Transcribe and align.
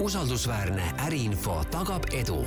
usaldusväärne 0.00 0.82
äriinfo 1.06 1.64
tagab 1.70 2.02
edu. 2.12 2.46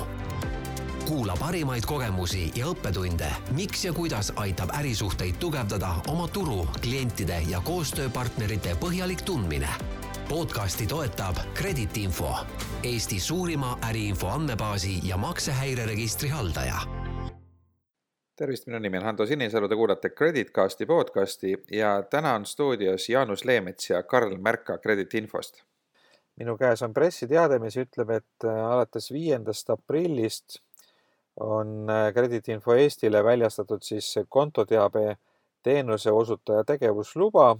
kuula 1.05 1.35
parimaid 1.39 1.83
kogemusi 1.85 2.51
ja 2.55 2.65
õppetunde, 2.65 3.27
miks 3.51 3.85
ja 3.85 3.93
kuidas 3.93 4.33
aitab 4.35 4.69
ärisuhteid 4.79 5.35
tugevdada 5.39 5.95
oma 6.07 6.27
turu, 6.27 6.67
klientide 6.81 7.41
ja 7.49 7.61
koostööpartnerite 7.61 8.75
põhjalik 8.81 9.21
tundmine. 9.21 9.69
podcasti 10.29 10.87
toetab 10.87 11.35
Kredit 11.53 11.97
Info, 11.97 12.35
Eesti 12.83 13.19
suurima 13.19 13.77
äriinfo 13.89 14.27
andmebaasi 14.27 14.99
ja 15.03 15.17
maksehäireregistri 15.17 16.29
haldaja 16.29 16.79
tervist, 18.35 18.67
minu 18.67 18.79
nimi 18.79 18.97
on 18.97 19.03
Hando 19.03 19.25
Sinisalu, 19.25 19.67
te 19.67 19.75
kuulate 19.75 20.09
Creditcasti 20.09 20.85
podcasti 20.85 21.53
ja 21.71 22.01
täna 22.09 22.33
on 22.33 22.45
stuudios 22.45 23.09
Jaanus 23.09 23.45
Leemets 23.45 23.89
ja 23.89 24.03
Karl 24.03 24.37
Märka 24.37 24.77
Credit 24.77 25.13
Infost. 25.13 25.63
Minu 26.39 26.57
käes 26.59 26.83
on 26.83 26.93
pressiteade, 26.93 27.59
mis 27.63 27.77
ütleb, 27.79 28.11
et 28.17 28.47
äh, 28.47 28.61
alates 28.65 29.11
viiendast 29.13 29.69
aprillist 29.73 30.59
on 31.41 31.89
äh, 31.89 32.09
Credit 32.13 32.49
Info 32.55 32.75
Eestile 32.75 33.23
väljastatud 33.23 33.83
siis 33.83 34.11
kontoteabe 34.29 35.17
teenuse 35.63 36.11
osutaja 36.11 36.63
tegevusluba 36.63 37.55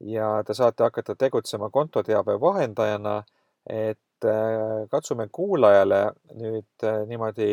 ja 0.00 0.30
te 0.46 0.54
saate 0.54 0.84
hakata 0.84 1.14
tegutsema 1.16 1.70
kontoteabe 1.70 2.38
vahendajana, 2.40 3.22
et 3.70 4.28
äh, 4.28 4.88
katsume 4.90 5.28
kuulajale 5.32 6.06
nüüd 6.40 6.88
niimoodi 7.08 7.50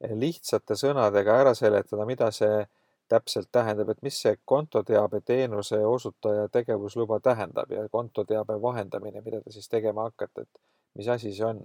lihtsate 0.00 0.74
sõnadega 0.78 1.34
ära 1.42 1.52
seletada, 1.54 2.06
mida 2.08 2.30
see 2.32 2.62
täpselt 3.10 3.50
tähendab, 3.52 3.90
et 3.90 4.02
mis 4.06 4.20
see 4.22 4.36
kontoteabe 4.44 5.20
teenuse 5.26 5.80
osutaja 5.86 6.48
tegevusluba 6.52 7.20
tähendab 7.20 7.72
ja 7.74 7.88
kontoteabe 7.92 8.60
vahendamine, 8.62 9.22
mida 9.26 9.42
te 9.42 9.52
siis 9.54 9.68
tegema 9.68 10.06
hakkate, 10.08 10.46
et 10.46 10.60
mis 10.98 11.08
asi 11.10 11.34
see 11.34 11.46
on? 11.46 11.64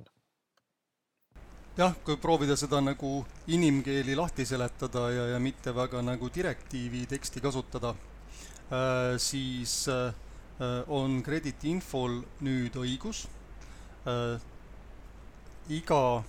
jah, 1.77 1.95
kui 2.07 2.17
proovida 2.21 2.55
seda 2.55 2.79
nagu 2.81 3.19
inimkeeli 3.51 4.15
lahti 4.15 4.45
seletada 4.47 5.09
ja, 5.11 5.25
ja 5.33 5.39
mitte 5.43 5.75
väga 5.75 6.01
nagu 6.05 6.29
direktiivi 6.35 7.05
teksti 7.11 7.43
kasutada 7.43 7.91
äh,, 7.91 9.17
siis 9.19 9.85
äh, 9.91 10.13
on 10.87 11.21
Credit 11.23 11.65
Infol 11.67 12.21
nüüd 12.47 12.77
õigus 12.79 13.25
äh, 14.07 14.39
iga 15.67 16.23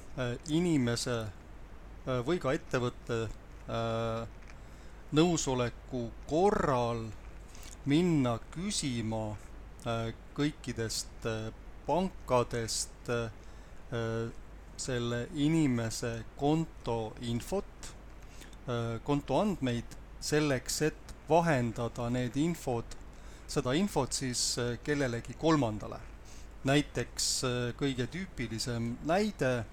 inimese 0.48 1.18
või 2.24 2.38
ka 2.40 2.52
ettevõtte 2.56 3.16
nõusoleku 5.16 6.02
korral 6.28 7.06
minna 7.88 8.36
küsima 8.54 9.30
äh, 9.86 10.12
kõikidest 10.36 11.28
pankadest 11.86 13.08
selle 14.76 15.20
inimese 15.38 16.10
konto 16.36 17.14
infot, 17.30 17.86
konto 19.06 19.38
andmeid, 19.38 19.94
selleks 20.20 20.80
et 20.88 21.14
vahendada 21.28 22.08
need 22.10 22.34
infod, 22.42 22.96
seda 23.46 23.76
infot 23.78 24.12
siis 24.12 24.42
kellelegi 24.84 25.38
kolmandale. 25.38 26.00
näiteks 26.66 27.28
kõige 27.78 28.08
tüüpilisem 28.10 28.96
näide 29.06 29.64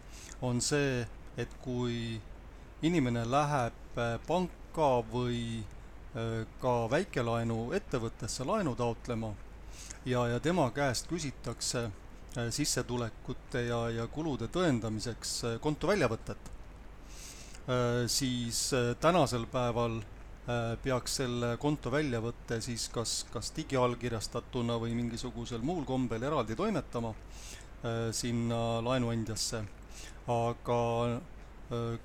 on 0.44 0.62
see, 0.62 1.02
et 1.38 1.50
kui 1.64 2.20
inimene 2.84 3.24
läheb 3.26 3.98
äh, 3.98 4.18
panka 4.74 5.04
või 5.12 5.64
äh, 6.16 6.46
ka 6.62 6.90
väikelaenuettevõttesse 6.90 8.44
laenu 8.46 8.76
taotlema 8.76 9.34
ja, 10.06 10.28
ja 10.28 10.40
tema 10.40 10.72
käest 10.72 11.08
küsitakse 11.08 11.86
äh, 11.86 12.50
sissetulekute 12.50 13.68
ja, 13.68 13.90
ja 13.90 14.08
kulude 14.08 14.48
tõendamiseks 14.48 15.60
konto 15.62 15.88
väljavõtet, 15.88 16.52
siis 18.12 18.74
tänasel 19.00 19.46
päeval 19.48 20.02
peaks 20.84 21.14
selle 21.22 21.54
konto 21.58 21.88
väljavõtte 21.94 22.58
siis 22.60 22.90
kas, 22.92 23.22
kas 23.32 23.54
digiallkirjastatuna 23.56 24.76
või 24.82 24.92
mingisugusel 24.98 25.64
muul 25.64 25.86
kombel 25.88 26.24
eraldi 26.28 26.58
toimetama 26.60 27.14
sinna 28.12 28.84
laenuandjasse. 28.84 29.64
Aga 30.28 30.82
äh, 31.72 31.96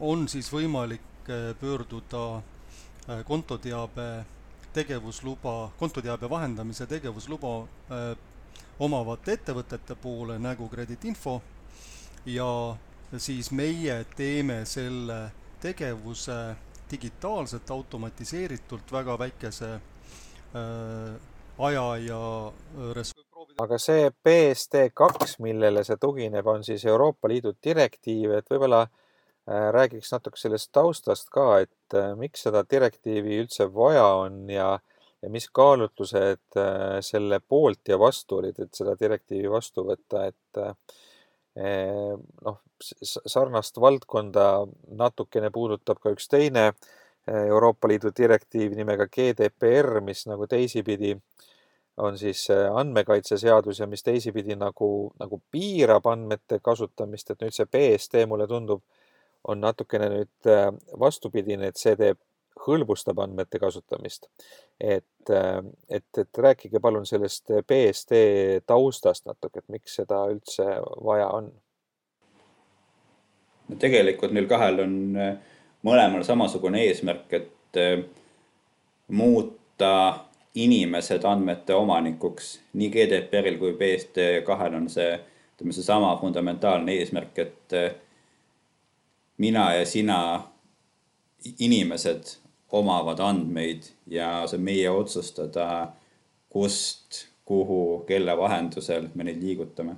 on 0.00 0.24
siis 0.32 0.48
võimalik 0.52 1.04
äh, 1.04 1.11
pöörduda 1.60 2.36
äh, 2.36 3.24
kontoteabe 3.24 4.24
tegevusluba, 4.72 5.70
kontoteabe 5.78 6.30
vahendamise 6.30 6.86
tegevusluba 6.88 7.50
omavate 8.80 9.34
ettevõtete 9.36 9.94
poole 10.00 10.38
nagu 10.40 10.68
Credit 10.72 11.04
Info 11.04 11.34
ja 12.24 12.48
siis 13.20 13.50
meie 13.52 13.98
teeme 14.16 14.62
selle 14.64 15.18
tegevuse 15.60 16.38
digitaalselt, 16.90 17.70
automatiseeritult 17.70 18.92
väga 18.92 19.18
väikese 19.18 19.74
aja 21.58 21.84
ja 22.00 22.22
ressursi 22.96 23.22
aga 23.60 23.78
see 23.80 24.10
BSD 24.24 24.88
kaks, 24.96 25.36
millele 25.42 25.84
see 25.84 25.98
tugineb, 26.00 26.46
on 26.48 26.64
siis 26.64 26.84
Euroopa 26.88 27.28
Liidu 27.30 27.52
direktiiv, 27.64 28.32
et 28.38 28.48
võib-olla 28.50 28.82
äh, 28.86 29.01
räägiks 29.46 30.12
natuke 30.12 30.38
sellest 30.38 30.70
taustast 30.72 31.30
ka, 31.34 31.60
et 31.64 31.96
äh, 31.98 32.12
miks 32.18 32.44
seda 32.46 32.62
direktiivi 32.70 33.40
üldse 33.42 33.66
vaja 33.74 34.06
on 34.22 34.44
ja, 34.50 34.68
ja 35.22 35.30
mis 35.30 35.48
kaalutlused 35.50 36.58
äh, 36.60 36.98
selle 37.02 37.40
poolt 37.40 37.88
ja 37.88 37.98
vastu 37.98 38.38
olid, 38.38 38.60
et 38.62 38.74
seda 38.74 38.94
direktiivi 39.00 39.50
vastu 39.50 39.86
võtta, 39.88 40.28
et 40.30 40.64
noh, 41.52 42.54
sarnast 43.04 43.76
valdkonda 43.76 44.44
natukene 44.96 45.50
puudutab 45.52 45.98
ka 46.00 46.14
üks 46.14 46.30
teine 46.32 46.70
Euroopa 47.28 47.90
Liidu 47.90 48.08
direktiiv 48.16 48.72
nimega 48.72 49.04
GDPR, 49.12 49.98
mis 50.00 50.24
nagu 50.30 50.48
teisipidi 50.48 51.12
äh, 51.12 51.50
on 51.96 52.18
siis 52.18 52.48
andmekaitseseadus 52.74 53.78
ja 53.78 53.86
mis 53.86 54.02
teisipidi 54.02 54.56
nagu, 54.56 55.12
nagu 55.20 55.40
piirab 55.50 56.06
andmete 56.06 56.58
kasutamist, 56.62 57.30
et 57.30 57.44
nüüd 57.44 57.56
see 57.56 57.68
BSD 57.68 58.24
mulle 58.28 58.46
tundub, 58.48 58.82
on 59.48 59.60
natukene 59.60 60.08
nüüd 60.12 60.50
äh, 60.50 60.68
vastupidine, 61.00 61.70
et 61.70 61.80
see 61.80 61.96
teeb, 61.98 62.20
hõlbustab 62.62 63.18
andmete 63.22 63.58
kasutamist. 63.58 64.28
et, 64.80 65.30
äh, 65.30 65.60
et, 65.88 66.18
et 66.18 66.38
rääkige 66.38 66.80
palun 66.80 67.06
sellest 67.06 67.50
BSD 67.68 68.60
taustast 68.66 69.26
natuke, 69.26 69.58
et 69.58 69.68
miks 69.68 69.96
seda 70.00 70.24
üldse 70.30 70.66
vaja 71.04 71.28
on? 71.28 71.50
no 73.68 73.78
tegelikult 73.78 74.34
neil 74.36 74.48
kahel 74.50 74.84
on 74.84 74.98
äh, 75.16 75.32
mõlemal 75.82 76.22
samasugune 76.26 76.84
eesmärk, 76.86 77.32
et 77.32 77.48
muuta 79.08 79.94
inimesed 80.54 81.24
andmete 81.24 81.74
omanikuks. 81.74 82.60
nii 82.72 82.90
GDPR-il 82.92 83.58
kui 83.58 83.72
BSD 83.80 84.42
kahel 84.46 84.76
on 84.76 84.88
see, 84.92 85.16
ütleme 85.56 85.72
seesama 85.74 86.12
fundamentaalne 86.20 86.94
eesmärk, 87.00 87.38
et 87.38 87.76
mina 89.38 89.74
ja 89.74 89.86
sina, 89.86 90.18
inimesed 91.58 92.36
omavad 92.72 93.20
andmeid 93.20 93.88
ja 94.06 94.46
see 94.46 94.58
on 94.58 94.64
meie 94.64 94.90
otsustada, 94.90 95.92
kust, 96.52 97.26
kuhu, 97.44 98.04
kelle 98.08 98.36
vahendusel 98.38 99.08
me 99.14 99.24
neid 99.24 99.42
liigutame. 99.42 99.96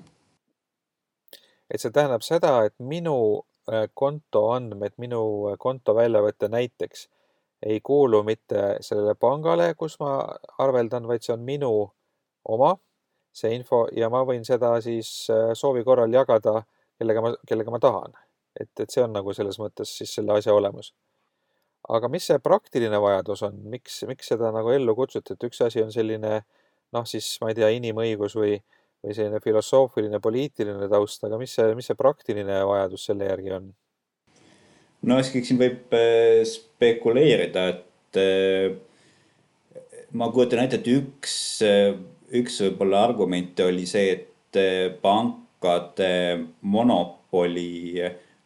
et 1.71 1.81
see 1.81 1.91
tähendab 1.91 2.23
seda, 2.23 2.65
et 2.65 2.75
minu 2.79 3.17
eh, 3.73 3.89
konto 3.95 4.51
andmed, 4.53 4.95
minu 4.99 5.21
eh, 5.51 5.59
konto 5.59 5.95
väljavõte 5.97 6.49
näiteks 6.49 7.09
ei 7.65 7.81
kuulu 7.81 8.23
mitte 8.23 8.77
sellele 8.81 9.15
pangale, 9.15 9.75
kus 9.75 9.97
ma 10.01 10.17
arveldan, 10.59 11.07
vaid 11.09 11.25
see 11.25 11.33
on 11.35 11.45
minu 11.47 11.71
oma, 12.45 12.75
see 13.33 13.55
info 13.57 13.87
ja 13.97 14.11
ma 14.13 14.23
võin 14.29 14.45
seda 14.47 14.75
siis 14.85 15.31
äh, 15.33 15.53
soovi 15.57 15.85
korral 15.85 16.13
jagada 16.13 16.61
kellega 16.99 17.23
ma, 17.25 17.33
kellega 17.49 17.75
ma 17.75 17.81
tahan. 17.83 18.19
Et, 18.61 18.71
et 18.81 18.91
see 18.91 19.03
on 19.05 19.13
nagu 19.15 19.35
selles 19.37 19.59
mõttes 19.61 19.97
siis 19.99 20.15
selle 20.19 20.39
asja 20.39 20.55
olemus. 20.55 20.93
aga 21.89 22.09
mis 22.09 22.27
see 22.31 22.41
praktiline 22.41 23.01
vajadus 23.01 23.43
on, 23.49 23.59
miks, 23.71 24.03
miks 24.09 24.31
seda 24.33 24.51
nagu 24.55 24.71
ellu 24.73 24.95
kutsuti, 24.97 25.35
et 25.35 25.49
üks 25.49 25.61
asi 25.67 25.83
on 25.83 25.93
selline 25.93 26.39
noh, 26.95 27.07
siis 27.09 27.35
ma 27.43 27.51
ei 27.51 27.59
tea, 27.59 27.71
inimõigus 27.77 28.37
või, 28.39 28.57
või 29.05 29.17
selline 29.17 29.41
filosoofiline, 29.45 30.21
poliitiline 30.23 30.89
taust, 30.91 31.25
aga 31.27 31.39
mis 31.41 31.55
see, 31.57 31.75
mis 31.77 31.91
see 31.91 31.99
praktiline 31.99 32.61
vajadus 32.69 33.09
selle 33.11 33.29
järgi 33.31 33.57
on? 33.59 33.73
no 35.05 35.21
eks 35.21 35.35
siin 35.35 35.61
võib 35.61 35.95
äh, 35.97 36.41
spekuleerida, 36.49 37.67
et 37.75 38.21
äh, 38.21 38.77
ma 40.17 40.31
kujutan 40.33 40.65
ette, 40.65 40.81
et 40.81 40.91
üks, 40.95 41.37
äh, 41.67 41.93
üks 42.41 42.61
võib-olla 42.65 43.05
argumente 43.11 43.67
oli 43.69 43.85
see, 43.91 44.15
et 44.15 44.31
pankade 45.03 46.09
monopoli 46.63 47.99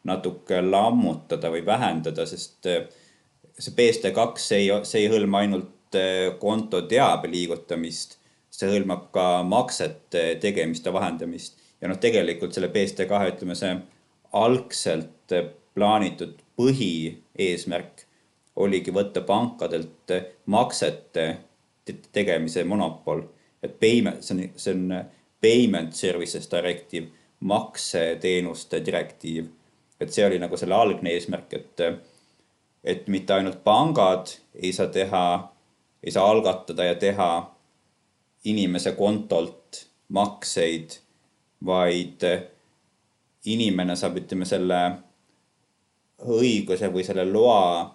natuke 0.04 0.60
lammutada 0.62 1.50
või 1.50 1.64
vähendada, 1.66 2.26
sest 2.26 2.62
see 2.62 3.74
BSD2 3.74 4.44
ei, 4.54 4.70
see 4.86 5.02
ei 5.02 5.10
hõlma 5.10 5.42
ainult 5.42 5.98
konto 6.38 6.82
teabe 6.88 7.30
liigutamist, 7.32 8.18
see 8.50 8.70
hõlmab 8.70 9.08
ka 9.12 9.42
maksete 9.42 10.36
tegemist 10.42 10.86
ja 10.86 10.92
vahendamist 10.94 11.58
ja 11.80 11.88
noh, 11.90 11.98
tegelikult 12.00 12.54
selle 12.54 12.70
BSD2, 12.74 13.20
ütleme 13.32 13.56
see 13.58 13.74
algselt 14.38 15.34
plaanitud 15.74 16.40
põhieesmärk 16.58 18.04
oligi 18.58 18.92
võtta 18.94 19.22
pankadelt 19.26 20.14
maksete 20.50 21.28
tegemise 22.12 22.64
monopol, 22.68 23.22
et 23.62 23.78
payment, 23.80 24.24
see 24.24 24.34
on, 24.34 24.58
see 24.58 24.74
on 24.74 24.96
payment 25.40 25.94
services 25.94 26.50
directive, 26.50 27.08
makseteenuste 27.40 28.82
direktiiv. 28.84 29.46
Et 30.00 30.12
see 30.14 30.26
oli 30.26 30.38
nagu 30.38 30.56
selle 30.56 30.76
algne 30.78 31.12
eesmärk, 31.14 31.54
et, 31.58 31.82
et 32.84 33.08
mitte 33.08 33.34
ainult 33.34 33.62
pangad 33.64 34.30
ei 34.54 34.72
saa 34.72 34.90
teha, 34.94 35.24
ei 36.02 36.14
saa 36.14 36.28
algatada 36.30 36.86
ja 36.86 36.94
teha 36.94 37.30
inimese 38.44 38.92
kontolt 38.98 39.84
makseid, 40.14 41.00
vaid 41.66 42.22
inimene 43.48 43.96
saab, 43.96 44.20
ütleme, 44.22 44.46
selle 44.48 44.78
õiguse 46.18 46.90
või 46.92 47.04
selle 47.06 47.26
loa 47.28 47.88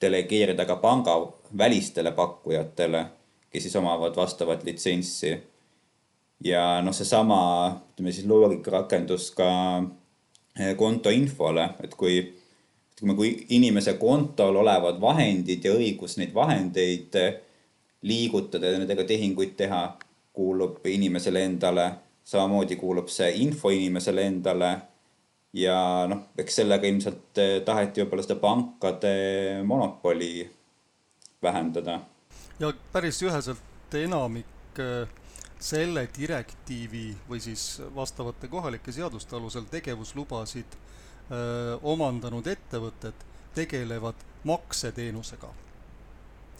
delegeerida 0.00 0.64
ka 0.68 0.76
panga 0.80 1.16
välistele 1.58 2.12
pakkujatele, 2.16 3.04
kes 3.52 3.66
siis 3.66 3.76
omavad 3.76 4.16
vastavat 4.16 4.64
litsentsi. 4.64 5.36
ja 6.44 6.80
noh, 6.80 6.94
seesama, 6.96 7.40
ütleme 7.92 8.12
siis 8.12 8.26
loogika 8.26 8.70
rakendus 8.70 9.30
ka 9.36 9.50
eh, 10.58 10.74
kontoinfole, 10.76 11.68
et 11.84 11.94
kui 11.94 12.18
ütleme, 12.20 13.16
kui 13.16 13.46
inimese 13.56 13.94
kontol 14.00 14.60
olevad 14.60 15.00
vahendid 15.00 15.64
ja 15.64 15.72
õigus 15.76 16.18
neid 16.20 16.34
vahendeid 16.34 17.16
eh, 17.16 17.40
liigutada 18.02 18.70
ja 18.70 18.78
nendega 18.78 19.04
tehinguid 19.08 19.56
teha, 19.56 19.82
kuulub 20.32 20.84
inimesele 20.86 21.42
endale, 21.44 21.90
samamoodi 22.24 22.76
kuulub 22.80 23.08
see 23.10 23.32
info 23.42 23.72
inimesele 23.74 24.26
endale 24.28 24.70
ja 25.56 26.06
noh, 26.08 26.28
eks 26.38 26.60
sellega 26.60 26.86
ilmselt 26.86 27.40
eh, 27.42 27.56
taheti 27.66 28.04
võib-olla 28.04 28.26
seda 28.26 28.38
pankade 28.40 29.14
monopoli 29.66 30.44
vähendada. 31.42 32.00
ja 32.60 32.72
päris 32.92 33.22
üheselt 33.22 33.94
enamik 33.94 34.80
selle 35.60 36.06
direktiivi 36.16 37.10
või 37.28 37.40
siis 37.44 37.82
vastavate 37.94 38.48
kohalike 38.48 38.92
seaduste 38.92 39.36
alusel 39.36 39.66
tegevuslubasid 39.70 40.76
öö, 40.76 41.76
omandanud 41.82 42.46
ettevõtted 42.46 43.26
tegelevad 43.54 44.24
makseteenusega. 44.44 45.52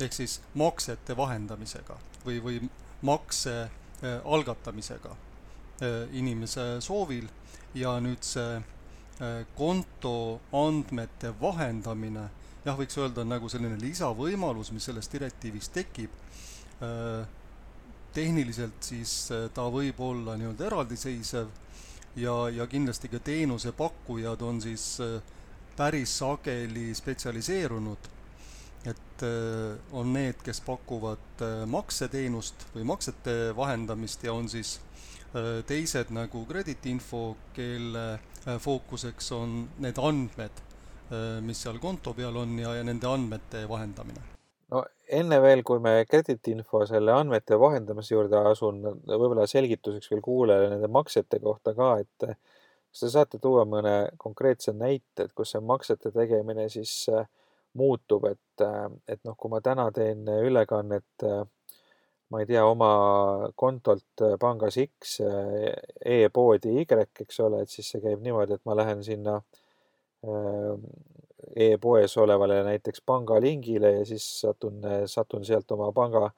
ehk 0.00 0.12
siis 0.12 0.40
maksete 0.54 1.16
vahendamisega 1.16 1.96
või, 2.26 2.42
või 2.44 2.70
makse 3.02 3.70
öö, 4.02 4.20
algatamisega 4.24 5.16
öö, 5.82 6.06
inimese 6.12 6.80
soovil 6.80 7.28
ja 7.74 8.00
nüüd 8.00 8.22
see 8.22 8.60
konto 9.56 10.40
andmete 10.52 11.32
vahendamine, 11.40 12.28
jah, 12.64 12.76
võiks 12.78 12.96
öelda, 12.98 13.20
on 13.20 13.34
nagu 13.34 13.48
selline 13.52 13.76
lisavõimalus, 13.80 14.72
mis 14.72 14.86
selles 14.88 15.10
direktiivis 15.12 15.68
tekib. 15.74 16.14
Äh, 18.10 18.14
tehniliselt 18.14 18.82
siis 18.82 19.30
äh, 19.32 19.48
ta 19.54 19.68
võib 19.70 20.00
olla 20.02 20.36
nii-öelda 20.36 20.66
eraldiseisev 20.66 21.48
ja, 22.16 22.48
ja 22.50 22.66
kindlasti 22.66 23.08
ka 23.08 23.18
teenusepakkujad 23.22 24.42
on 24.42 24.60
siis 24.60 24.98
päris 25.76 26.18
sageli 26.18 26.90
spetsialiseerunud, 26.94 28.08
et 28.90 29.22
on 29.92 30.12
need, 30.12 30.40
kes 30.42 30.60
pakuvad 30.66 31.44
makseteenust 31.70 32.66
või 32.74 32.84
maksete 32.88 33.54
vahendamist 33.56 34.24
ja 34.24 34.34
on 34.34 34.48
siis 34.48 34.80
teised 35.68 36.10
nagu 36.12 36.42
krediitinfo, 36.48 37.22
kelle 37.54 38.04
Äh, 38.46 38.56
fookuseks 38.58 39.32
on 39.32 39.68
need 39.84 39.98
andmed, 40.00 40.62
äh, 41.12 41.40
mis 41.44 41.60
seal 41.60 41.76
konto 41.78 42.14
peal 42.16 42.36
on 42.40 42.56
ja, 42.58 42.72
ja 42.78 42.84
nende 42.84 43.08
andmete 43.08 43.66
vahendamine. 43.68 44.39
Enne 45.18 45.40
veel, 45.42 45.64
kui 45.66 45.82
me 45.82 46.04
krediitinfo 46.08 46.84
selle 46.88 47.12
andmete 47.16 47.58
vahendamise 47.60 48.14
juurde 48.14 48.40
asun, 48.52 48.80
võib-olla 49.08 49.46
selgituseks 49.50 50.10
veel 50.12 50.22
kuulajale 50.24 50.70
nende 50.74 50.90
maksete 50.92 51.40
kohta 51.42 51.74
ka, 51.76 51.90
et 52.04 52.30
kas 52.30 53.04
te 53.04 53.10
saate 53.12 53.40
tuua 53.42 53.66
mõne 53.68 53.94
konkreetse 54.18 54.74
näite, 54.76 55.26
et 55.26 55.34
kus 55.36 55.54
see 55.54 55.62
maksete 55.62 56.12
tegemine 56.14 56.68
siis 56.72 56.94
äh, 57.12 57.26
muutub, 57.78 58.26
et, 58.30 58.64
et 59.08 59.20
noh, 59.24 59.36
kui 59.38 59.50
ma 59.52 59.60
täna 59.62 59.90
teen 59.94 60.26
ülekannet 60.26 61.26
ma 62.30 62.40
ei 62.42 62.46
tea, 62.46 62.62
oma 62.66 62.90
kontolt 63.58 64.24
pangas 64.42 64.78
X 64.78 65.18
e-poodi 66.06 66.76
Y, 66.82 66.86
eks 67.24 67.40
ole, 67.46 67.64
et 67.64 67.72
siis 67.72 67.90
see 67.90 68.02
käib 68.02 68.22
niimoodi, 68.22 68.58
et 68.58 68.66
ma 68.68 68.76
lähen 68.78 69.02
sinna 69.06 69.40
e-poes 71.56 72.16
olevale 72.18 72.62
näiteks 72.66 73.02
pangalingile 73.06 73.92
ja 73.98 74.06
siis 74.06 74.26
satun, 74.40 74.80
satun 75.06 75.44
sealt 75.44 75.70
oma 75.76 75.90
panga, 75.92 76.30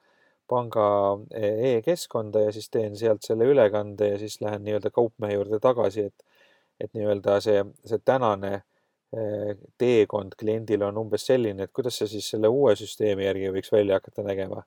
panga 0.49 0.87
e, 1.31 1.49
e-keskkonda 1.73 2.47
ja 2.47 2.51
siis 2.55 2.69
teen 2.69 2.97
sealt 2.97 3.23
selle 3.23 3.47
ülekande 3.49 4.13
ja 4.13 4.19
siis 4.21 4.39
lähen 4.41 4.63
nii-öelda 4.65 4.91
kaupmehe 4.91 5.37
juurde 5.37 5.59
tagasi, 5.63 6.09
et, 6.09 6.45
et 6.79 6.93
nii-öelda 6.93 7.39
see, 7.45 7.63
see 7.85 8.01
tänane 8.05 8.53
äh, 8.55 9.53
teekond 9.77 10.37
kliendil 10.39 10.85
on 10.89 10.97
umbes 11.05 11.27
selline, 11.29 11.67
et 11.67 11.75
kuidas 11.75 12.01
see 12.01 12.11
siis 12.17 12.33
selle 12.35 12.51
uue 12.51 12.75
süsteemi 12.79 13.27
järgi 13.29 13.53
võiks 13.57 13.73
välja 13.73 14.01
hakata 14.01 14.25
nägema 14.25 14.65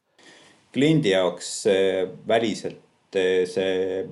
kliendi 0.77 1.15
jaoks 1.15 1.51
väliselt 2.29 3.17
see, 3.17 4.05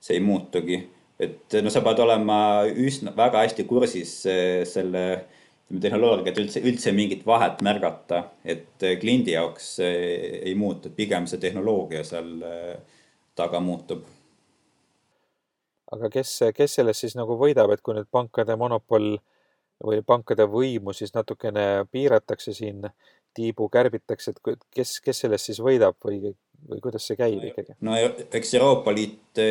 see 0.00 0.16
ei 0.16 0.20
muutugi. 0.20 0.82
et 1.18 1.54
no 1.62 1.70
sa 1.70 1.80
pead 1.84 2.00
olema 2.02 2.36
üsna, 2.66 3.12
väga 3.16 3.44
hästi 3.44 3.64
kursis 3.70 4.12
selle 4.68 5.04
tehnoloogiaga, 5.68 6.30
et 6.30 6.40
üldse, 6.42 6.62
üldse 6.64 6.92
mingit 6.92 7.24
vahet 7.26 7.62
märgata, 7.64 8.24
et 8.44 8.84
kliendi 9.00 9.34
jaoks 9.34 9.78
ei 9.84 10.54
muutu, 10.58 10.92
pigem 10.94 11.26
see 11.30 11.40
tehnoloogia 11.42 12.04
seal 12.06 12.28
taga 13.34 13.60
muutub. 13.60 14.04
aga 15.94 16.10
kes, 16.10 16.38
kes 16.54 16.74
sellest 16.80 17.04
siis 17.04 17.14
nagu 17.16 17.36
võidab, 17.38 17.72
et 17.72 17.82
kui 17.82 17.94
nüüd 17.96 18.08
pankade 18.12 18.56
monopol 18.58 19.14
või 19.84 20.00
pankade 20.06 20.46
võimu 20.50 20.94
siis 20.94 21.14
natukene 21.14 21.84
piiratakse 21.90 22.54
siin 22.54 22.86
tiibu 23.34 23.68
kärbitakse, 23.68 24.34
et 24.34 24.64
kes, 24.74 24.98
kes 25.02 25.24
sellest 25.24 25.50
siis 25.50 25.60
võidab 25.62 25.96
või, 26.04 26.34
või 26.68 26.82
kuidas 26.82 27.06
see 27.08 27.18
käib 27.18 27.42
ikkagi? 27.50 27.76
no 27.80 27.96
eks 27.98 28.54
Euroopa 28.54 28.94
Liit 28.94 29.42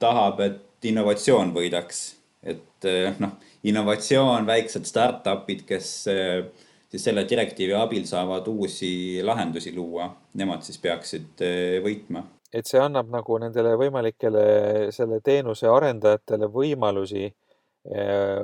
tahab, 0.00 0.40
et 0.44 0.90
innovatsioon 0.90 1.52
võidaks, 1.56 2.02
et 2.42 2.88
eh, 2.88 3.14
noh, 3.20 3.36
innovatsioon, 3.68 4.46
väiksed 4.48 4.88
startup'id, 4.88 5.64
kes 5.68 5.90
eh, 6.10 6.66
siis 6.90 7.04
selle 7.04 7.26
direktiivi 7.28 7.76
abil 7.76 8.06
saavad 8.08 8.48
uusi 8.50 9.20
lahendusi 9.24 9.74
luua, 9.76 10.08
nemad 10.40 10.64
siis 10.66 10.80
peaksid 10.82 11.44
võitma. 11.84 12.24
et 12.52 12.66
see 12.66 12.80
annab 12.82 13.12
nagu 13.12 13.38
nendele 13.38 13.76
võimalikele 13.78 14.90
selle 14.94 15.20
teenuse 15.22 15.68
arendajatele 15.70 16.48
võimalusi 16.50 17.28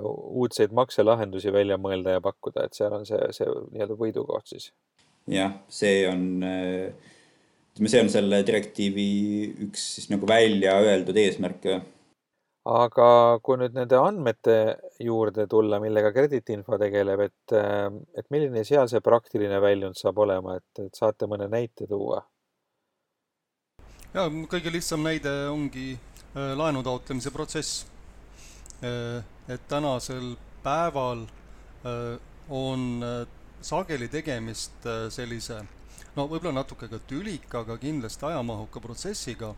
uudseid 0.06 0.70
makselahendusi 0.72 1.50
välja 1.52 1.76
mõelda 1.76 2.14
ja 2.14 2.20
pakkuda, 2.24 2.64
et 2.64 2.78
seal 2.78 2.94
on 2.96 3.02
see, 3.04 3.18
see 3.36 3.48
nii-öelda 3.50 3.96
võidukoht 3.98 4.46
siis. 4.48 4.70
jah, 5.28 5.58
see 5.68 6.06
on, 6.08 6.22
ütleme, 6.46 7.90
see 7.92 8.04
on 8.04 8.08
selle 8.14 8.40
direktiivi 8.46 9.10
üks 9.66 9.82
siis 9.98 10.08
nagu 10.12 10.28
välja 10.30 10.78
öeldud 10.80 11.18
eesmärke. 11.20 11.80
Aga 12.66 13.08
kui 13.46 13.60
nüüd 13.60 13.76
nende 13.76 13.98
andmete 14.00 14.56
juurde 15.02 15.46
tulla, 15.46 15.78
millega 15.82 16.10
krediitinfo 16.14 16.78
tegeleb, 16.82 17.26
et, 17.28 17.54
äh, 17.54 17.90
et 18.18 18.26
milline 18.34 18.64
seal 18.66 18.88
see 18.90 19.02
praktiline 19.04 19.60
väljund 19.62 19.98
saab 19.98 20.18
olema, 20.26 20.56
et, 20.58 20.86
et 20.86 20.94
saate 20.98 21.30
mõne 21.30 21.50
näite 21.52 21.88
tuua? 21.90 22.24
ja 24.16 24.30
kõige 24.48 24.70
lihtsam 24.72 25.02
näide 25.04 25.32
ongi 25.52 25.90
laenu 26.34 26.80
taotlemise 26.84 27.30
protsess 27.32 27.84
Äh, 28.82 29.24
et 29.48 29.68
tänasel 29.68 30.36
päeval 30.62 31.22
äh, 31.22 32.20
on 32.48 33.02
äh, 33.02 33.26
sageli 33.62 34.08
tegemist 34.08 34.84
sellise 35.08 35.62
no 36.16 36.26
võib-olla 36.28 36.58
natuke 36.58 36.88
ka 36.92 36.98
tülika, 37.08 37.62
aga 37.64 37.78
kindlasti 37.80 38.26
ajamahuka 38.28 38.82
protsessiga 38.84 39.54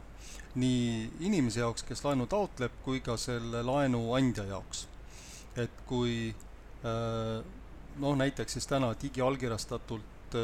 nii 0.59 1.11
inimese 1.29 1.61
jaoks, 1.61 1.85
kes 1.87 2.05
laenu 2.05 2.27
taotleb, 2.27 2.73
kui 2.85 3.01
ka 3.05 3.17
selle 3.21 3.63
laenu 3.63 4.13
andja 4.17 4.45
jaoks. 4.49 4.87
et 5.59 5.81
kui 5.87 6.35
noh, 7.99 8.15
näiteks 8.17 8.53
siis 8.53 8.67
täna 8.71 8.93
digiallkirjastatult 9.03 10.37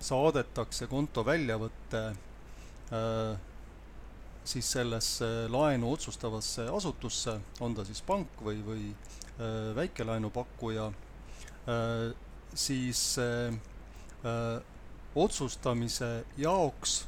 saadetakse 0.00 0.86
konto 0.90 1.24
väljavõte 1.24 2.02
siis 4.44 4.72
sellesse 4.72 5.26
laenu 5.48 5.92
otsustavasse 5.92 6.68
asutusse, 6.76 7.36
on 7.60 7.74
ta 7.74 7.84
siis 7.84 8.02
pank 8.06 8.40
või, 8.44 8.60
või 8.64 8.86
äh, 8.90 9.70
väikelaenupakkuja, 9.76 10.86
äh, 11.70 12.10
siis 12.54 13.02
äh, 13.20 13.54
otsustamise 15.14 16.24
jaoks 16.38 17.04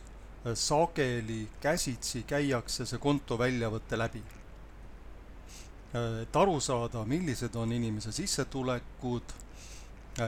sageli 0.55 1.49
käsitsi 1.61 2.25
käiakse 2.27 2.87
see 2.87 2.99
konto 2.99 3.39
väljavõte 3.39 3.99
läbi. 3.99 4.23
et 6.23 6.37
aru 6.37 6.61
saada, 6.61 7.05
millised 7.05 7.55
on 7.55 7.73
inimese 7.73 8.13
sissetulekud, 8.13 9.33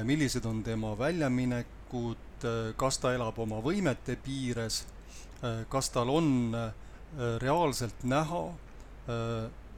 millised 0.04 0.44
on 0.44 0.62
tema 0.62 0.92
väljaminekud, 0.98 2.44
kas 2.76 2.98
ta 2.98 3.14
elab 3.14 3.38
oma 3.38 3.62
võimete 3.64 4.16
piires, 4.16 4.84
kas 5.68 5.88
tal 5.90 6.10
on 6.12 6.52
reaalselt 7.40 8.04
näha 8.04 8.42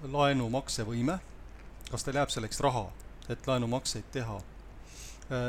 laenumaksevõime, 0.03 1.19
kas 1.91 2.05
tal 2.05 2.19
jääb 2.19 2.35
selleks 2.35 2.61
raha, 2.61 2.91
et 3.29 3.47
laenumakseid 3.47 4.11
teha. 4.13 4.41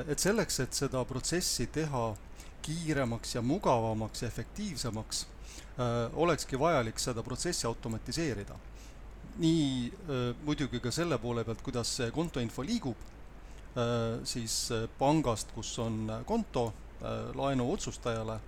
et 0.08 0.20
selleks, 0.20 0.60
et 0.60 0.74
seda 0.74 1.04
protsessi 1.06 1.68
teha 1.68 2.16
kiiremaks 2.68 3.36
ja 3.36 3.42
mugavamaks 3.42 4.22
ja 4.22 4.28
efektiivsemaks, 4.28 5.26
olekski 6.14 6.60
vajalik 6.60 7.00
seda 7.00 7.24
protsessi 7.24 7.68
automatiseerida. 7.68 8.56
nii 9.38 9.94
muidugi 10.46 10.80
ka 10.82 10.92
selle 10.92 11.18
poole 11.22 11.44
pealt, 11.46 11.62
kuidas 11.62 11.92
see 12.00 12.12
kontoinfo 12.12 12.64
liigub, 12.66 12.98
siis 14.26 14.56
pangast, 14.98 15.52
kus 15.54 15.76
on 15.80 16.10
konto 16.26 16.72
laenu 17.38 17.68
otsustajale, 17.74 18.40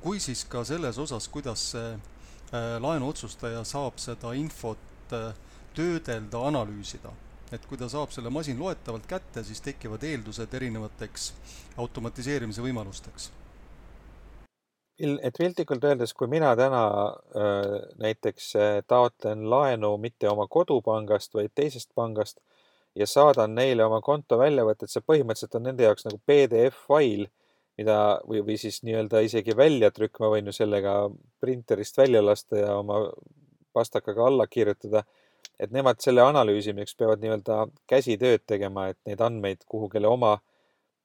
kui 0.00 0.20
siis 0.22 0.44
ka 0.44 0.62
selles 0.64 0.98
osas, 0.98 1.26
kuidas 1.28 1.70
see 1.72 1.96
laenuotsustaja 2.80 3.64
saab 3.66 3.98
seda 3.98 4.32
infot 4.38 5.14
töödelda, 5.74 6.44
analüüsida. 6.50 7.12
et 7.48 7.64
kui 7.64 7.78
ta 7.80 7.86
saab 7.88 8.10
selle 8.12 8.28
masinloetavalt 8.28 9.06
kätte, 9.08 9.40
siis 9.40 9.62
tekivad 9.64 10.02
eeldused 10.04 10.52
erinevateks 10.54 11.30
automatiseerimise 11.80 12.60
võimalusteks. 12.60 13.30
Et 14.98 15.38
piltlikult 15.38 15.84
öeldes, 15.84 16.12
kui 16.14 16.28
mina 16.30 16.54
täna 16.58 16.82
äh, 17.06 17.74
näiteks 18.02 18.52
taotlen 18.90 19.44
laenu 19.50 19.96
mitte 20.02 20.30
oma 20.30 20.48
kodupangast, 20.50 21.34
vaid 21.34 21.54
teisest 21.54 21.90
pangast 21.94 22.40
ja 22.98 23.06
saadan 23.06 23.54
neile 23.54 23.84
oma 23.84 24.00
konto 24.02 24.38
väljavõtet, 24.40 24.90
see 24.90 25.04
põhimõtteliselt 25.06 25.54
on 25.58 25.68
nende 25.68 25.86
jaoks 25.86 26.08
nagu 26.08 26.18
PDF-fail, 26.26 27.28
mida 27.78 27.98
või, 28.26 28.42
või 28.46 28.58
siis 28.58 28.80
nii-öelda 28.82 29.22
isegi 29.22 29.54
väljatrükk, 29.56 30.18
ma 30.18 30.32
võin 30.34 30.50
ju 30.50 30.56
sellega 30.56 30.96
printerist 31.40 31.98
välja 31.98 32.24
lasta 32.24 32.58
ja 32.58 32.74
oma 32.80 33.04
pastakaga 33.72 34.26
alla 34.26 34.48
kirjutada 34.50 35.04
et 35.58 35.74
nemad 35.74 36.00
selle 36.02 36.22
analüüsimiseks 36.22 36.96
peavad 36.98 37.22
nii-öelda 37.22 37.64
käsitööd 37.90 38.44
tegema, 38.46 38.88
et 38.92 38.98
neid 39.08 39.22
andmeid 39.24 39.64
kuhugile 39.70 40.08
oma 40.10 40.38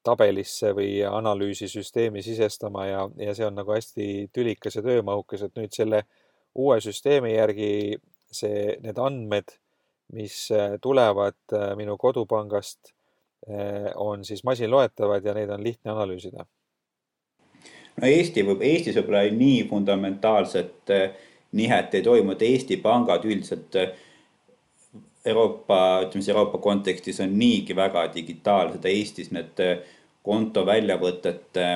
tabelisse 0.03 0.73
või 0.75 0.97
analüüsisüsteemi 1.07 2.23
sisestama 2.23 2.85
ja, 2.87 3.03
ja 3.17 3.35
see 3.35 3.45
on 3.47 3.55
nagu 3.55 3.73
hästi 3.73 4.07
tülikas 4.35 4.77
ja 4.77 4.83
töömahukas, 4.85 5.45
et 5.47 5.55
nüüd 5.59 5.73
selle 5.75 6.03
uue 6.55 6.79
süsteemi 6.83 7.33
järgi 7.35 7.71
see, 8.33 8.77
need 8.83 8.99
andmed, 9.01 9.55
mis 10.13 10.51
äh, 10.51 10.77
tulevad 10.81 11.37
äh, 11.53 11.71
minu 11.79 11.97
kodupangast, 11.97 12.93
äh, 13.47 13.91
on 13.95 14.25
siis 14.25 14.43
masinloetavad 14.43 15.25
ja 15.25 15.33
neid 15.37 15.49
on 15.53 15.63
lihtne 15.63 15.93
analüüsida. 15.93 16.45
no 18.01 18.09
Eesti 18.09 18.43
võib, 18.45 18.63
Eestis 18.65 18.97
võib-olla 18.97 19.23
nii 19.31 19.67
fundamentaalset 19.69 20.93
nihet 21.53 21.93
ei 21.93 22.01
toimu, 22.01 22.33
et 22.33 22.41
Eesti 22.41 22.79
pangad 22.81 23.25
üldiselt 23.25 23.77
Euroopa, 25.25 26.01
ütleme 26.03 26.21
siis 26.21 26.33
Euroopa 26.33 26.57
kontekstis 26.57 27.21
on 27.23 27.37
niigi 27.39 27.75
väga 27.75 28.03
digitaalsed, 28.11 28.83
Eestis 28.89 29.31
need 29.31 29.61
äh, 29.63 29.77
konto 30.23 30.65
väljavõtete 30.67 31.67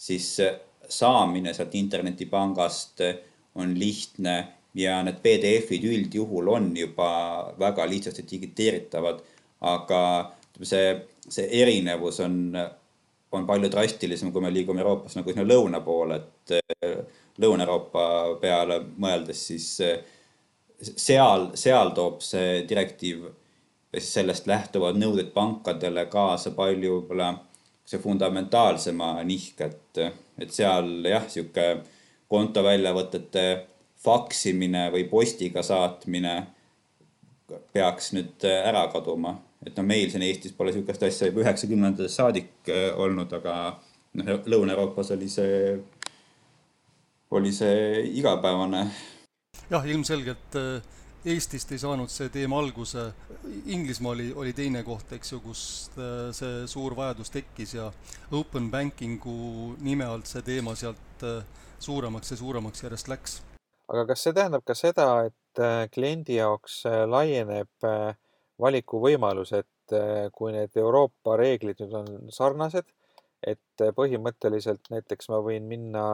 siis 0.00 0.32
äh, 0.42 0.56
saamine 0.90 1.54
sealt 1.54 1.76
internetipangast 1.78 3.04
äh, 3.06 3.20
on 3.54 3.76
lihtne 3.78 4.34
ja 4.74 4.98
need 5.06 5.22
PDF-id 5.22 5.86
üldjuhul 5.92 6.50
on 6.50 6.68
juba 6.78 7.10
väga 7.58 7.86
lihtsasti 7.90 8.26
digiteeritavad, 8.30 9.22
aga 9.66 10.02
see, 10.62 10.92
see 11.26 11.48
erinevus 11.62 12.20
on, 12.26 12.36
on 13.34 13.46
palju 13.46 13.70
drastilisem, 13.70 14.30
kui 14.34 14.42
me 14.42 14.50
liigume 14.54 14.82
Euroopas 14.82 15.18
nagu 15.18 15.30
sinna 15.30 15.46
lõuna 15.46 15.82
poole, 15.86 16.18
et 16.18 16.58
Lõuna-Euroopa 17.40 18.04
peale 18.42 18.76
mõeldes, 19.00 19.42
siis 19.50 19.68
seal, 20.80 21.50
seal 21.54 21.92
toob 21.96 22.20
see 22.24 22.64
direktiiv 22.68 23.28
ja 23.92 24.00
siis 24.00 24.12
sellest 24.20 24.46
lähtuvad 24.46 24.98
nõuded 25.00 25.32
pankadele 25.34 26.06
kaasa 26.10 26.52
palju 26.56 27.00
võib-olla 27.00 27.32
see 27.90 27.98
fundamentaalsema 27.98 29.16
nihke, 29.26 29.66
et, 29.66 30.00
et 30.38 30.52
seal 30.54 31.08
jah, 31.10 31.26
sihuke 31.28 31.66
konto 32.30 32.62
väljavõtete 32.62 33.44
faksimine 34.00 34.86
või 34.94 35.04
postiga 35.10 35.62
saatmine 35.66 36.34
peaks 37.74 38.12
nüüd 38.14 38.46
ära 38.46 38.86
kaduma. 38.92 39.34
et 39.66 39.76
no 39.76 39.82
meil 39.84 40.08
siin 40.10 40.22
Eestis 40.22 40.54
pole 40.56 40.72
sihukest 40.72 41.02
asja 41.02 41.26
juba 41.28 41.42
üheksakümnendatest 41.42 42.16
saadik 42.16 42.70
äh, 42.70 42.94
olnud, 42.96 43.32
aga 43.36 43.56
noh, 44.14 44.30
Lõuna-Euroopas 44.46 45.10
oli 45.16 45.28
see, 45.28 45.74
oli 47.36 47.52
see 47.52 48.06
igapäevane 48.22 48.86
jah, 49.70 49.86
ilmselgelt 49.86 50.56
äh, 50.58 50.82
Eestist 51.30 51.68
ei 51.74 51.78
saanud 51.78 52.08
see 52.08 52.30
teema 52.32 52.56
alguse, 52.62 53.10
Inglismaa 53.74 54.14
oli, 54.14 54.30
oli 54.32 54.54
teine 54.56 54.80
koht, 54.86 55.10
eks 55.12 55.34
ju, 55.34 55.40
kust 55.44 55.98
äh, 56.00 56.30
see 56.36 56.64
suur 56.70 56.96
vajadus 56.96 57.32
tekkis 57.34 57.74
ja 57.76 57.90
open 58.36 58.70
banking'u 58.72 59.74
nime 59.84 60.08
alt 60.08 60.30
see 60.30 60.42
teema 60.46 60.74
sealt 60.80 61.26
äh, 61.28 61.42
suuremaks 61.80 62.32
ja 62.32 62.40
suuremaks 62.40 62.86
järjest 62.86 63.12
läks. 63.12 63.36
aga 63.90 64.06
kas 64.08 64.24
see 64.24 64.32
tähendab 64.36 64.64
ka 64.64 64.74
seda, 64.78 65.06
et 65.28 65.60
kliendi 65.90 66.36
jaoks 66.38 66.84
laieneb 67.10 67.86
valikuvõimalus, 68.62 69.50
et 69.58 69.94
kui 70.36 70.52
need 70.54 70.76
Euroopa 70.78 71.34
reeglid 71.40 71.80
nüüd 71.82 71.96
on 71.98 72.30
sarnased, 72.30 72.86
et 73.42 73.84
põhimõtteliselt 73.96 74.92
näiteks 74.94 75.28
ma 75.32 75.40
võin 75.42 75.66
minna 75.66 76.04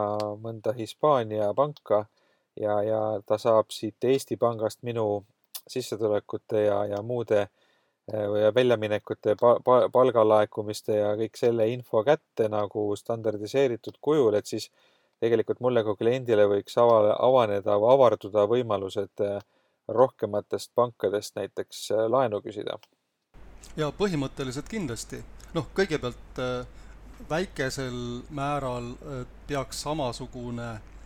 mõnda 0.41 0.73
Hispaania 0.73 1.51
panka 1.53 2.07
ja, 2.61 2.81
ja 2.83 2.99
ta 3.25 3.37
saab 3.37 3.71
siit 3.73 4.03
Eesti 4.03 4.37
Pangast 4.37 4.83
minu 4.83 5.25
sissetulekute 5.67 6.61
ja, 6.65 6.85
ja 6.85 7.01
muude 7.01 7.47
ja 8.41 8.53
väljaminekute, 8.55 9.35
palgalaekumiste 9.91 10.95
ja 10.95 11.09
kõik 11.19 11.35
selle 11.35 11.67
info 11.67 12.03
kätte 12.07 12.47
nagu 12.47 12.89
standardiseeritud 12.95 13.97
kujul, 14.01 14.37
et 14.39 14.47
siis 14.47 14.69
tegelikult 15.19 15.59
mulle 15.59 15.83
kui 15.83 15.97
kliendile 15.99 16.45
võiks 16.47 16.77
ava, 16.79 17.17
avaneda 17.19 17.75
avarduda 17.75 18.45
võimalused 18.47 19.25
rohkematest 19.87 20.71
pankadest 20.75 21.35
näiteks 21.35 21.89
laenu 22.07 22.39
küsida. 22.41 22.79
ja 23.75 23.91
põhimõtteliselt 23.91 24.69
kindlasti. 24.71 25.23
noh, 25.53 25.67
kõigepealt 25.75 26.43
väikesel 27.29 28.21
määral 28.29 28.93
peaks 29.47 29.81
samasugune 29.83 30.77
Äh, 30.77 30.96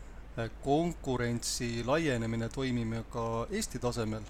konkurentsi 0.63 1.83
laienemine 1.85 2.49
toimima 2.49 3.03
ka 3.09 3.47
Eesti 3.49 3.79
tasemel. 3.79 4.23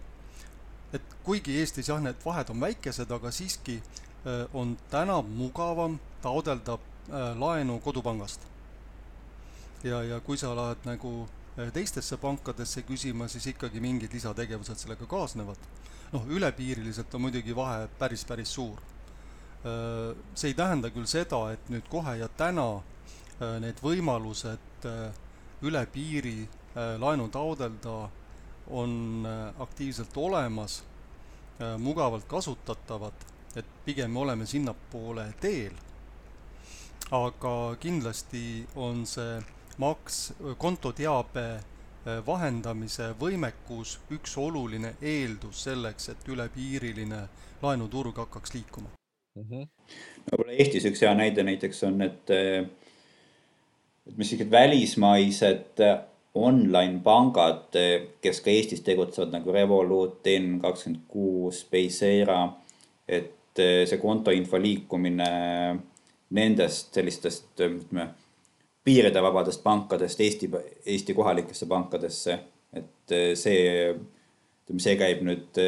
et 0.93 1.01
kuigi 1.23 1.59
Eestis 1.59 1.87
jah, 1.87 2.01
need 2.03 2.19
vahed 2.25 2.49
on 2.49 2.59
väikesed, 2.59 3.11
aga 3.11 3.31
siiski 3.31 3.77
äh, 3.81 4.47
on 4.53 4.77
täna 4.89 5.21
mugavam 5.21 5.99
taodelda 6.21 6.73
äh, 6.73 7.37
laenu 7.39 7.79
kodupangast. 7.79 8.41
ja, 9.83 10.03
ja 10.03 10.19
kui 10.19 10.37
sa 10.37 10.55
lähed 10.55 10.85
nagu 10.85 11.29
teistesse 11.73 12.17
pankadesse 12.17 12.81
küsima, 12.87 13.27
siis 13.27 13.47
ikkagi 13.51 13.79
mingid 13.79 14.13
lisategevused 14.13 14.77
sellega 14.79 15.05
kaasnevad. 15.05 15.57
noh, 16.11 16.27
ülepiiriliselt 16.27 17.13
on 17.15 17.21
muidugi 17.21 17.55
vahe 17.55 17.87
päris, 17.99 18.25
päris 18.25 18.53
suur. 18.53 18.81
see 20.35 20.49
ei 20.49 20.53
tähenda 20.53 20.89
küll 20.89 21.05
seda, 21.05 21.51
et 21.53 21.69
nüüd 21.69 21.85
kohe 21.89 22.15
ja 22.17 22.27
täna 22.27 22.81
need 23.61 23.77
võimalused 23.81 24.87
üle 25.61 25.85
piiri 25.93 26.41
äh, 26.41 26.99
laenu 26.99 27.27
taodelda 27.29 28.09
on 28.67 29.25
äh, 29.25 29.61
aktiivselt 29.61 30.17
olemas, 30.17 30.83
äh, 31.61 31.77
mugavalt 31.77 32.25
kasutatavad, 32.27 33.25
et 33.55 33.65
pigem 33.85 34.11
me 34.11 34.19
oleme 34.19 34.45
sinnapoole 34.45 35.33
teel. 35.39 35.73
aga 37.11 37.75
kindlasti 37.79 38.67
on 38.75 39.01
see 39.05 39.41
maks, 39.83 40.33
kontoteabe 40.57 41.59
vahendamise 42.25 43.09
võimekus 43.19 43.97
üks 44.15 44.37
oluline 44.39 44.93
eeldus 45.01 45.65
selleks, 45.65 46.07
et 46.09 46.29
ülepiiriline 46.31 47.19
laenuturg 47.61 48.15
hakkaks 48.17 48.53
liikuma 48.53 48.93
mm. 49.35 49.43
-hmm. 49.43 49.67
no 49.67 50.37
võib-olla 50.37 50.55
Eestis 50.55 50.87
üks 50.87 51.03
hea 51.03 51.11
näide 51.15 51.43
näiteks 51.43 51.83
on, 51.83 52.01
et 52.01 52.31
mis 54.05 54.29
sellised 54.29 54.51
välismaised 54.51 55.79
äh, 55.79 55.99
online 56.33 56.99
pangad, 57.03 57.75
äh, 57.75 58.07
kes 58.21 58.41
ka 58.41 58.51
Eestis 58.51 58.81
tegutsevad 58.85 59.33
nagu 59.35 59.53
Revolut, 59.53 60.25
N26, 60.25 61.65
Paysera, 61.71 62.41
et 63.07 63.59
äh, 63.59 63.83
see 63.89 64.01
kontoinfo 64.01 64.59
liikumine 64.61 65.29
nendest 66.31 66.95
sellistest, 66.95 67.51
ütleme, 67.59 68.07
piiridevabadest 68.85 69.61
pankadest 69.63 70.23
Eesti, 70.23 70.49
Eesti 70.89 71.13
kohalikesse 71.13 71.67
pankadesse, 71.69 72.39
et 72.73 73.13
see, 73.37 73.59
ütleme, 73.91 74.81
see 74.81 74.95
käib 74.97 75.21
nüüd 75.27 75.59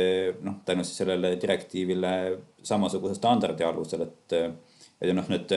noh, 0.42 0.56
tänu 0.66 0.86
siis 0.88 1.04
sellele 1.04 1.36
direktiivile 1.42 2.14
samasuguse 2.66 3.20
standardi 3.20 3.68
alusel, 3.68 4.08
et 4.08 4.38
ja 4.40 5.14
noh, 5.14 5.28
need 5.30 5.52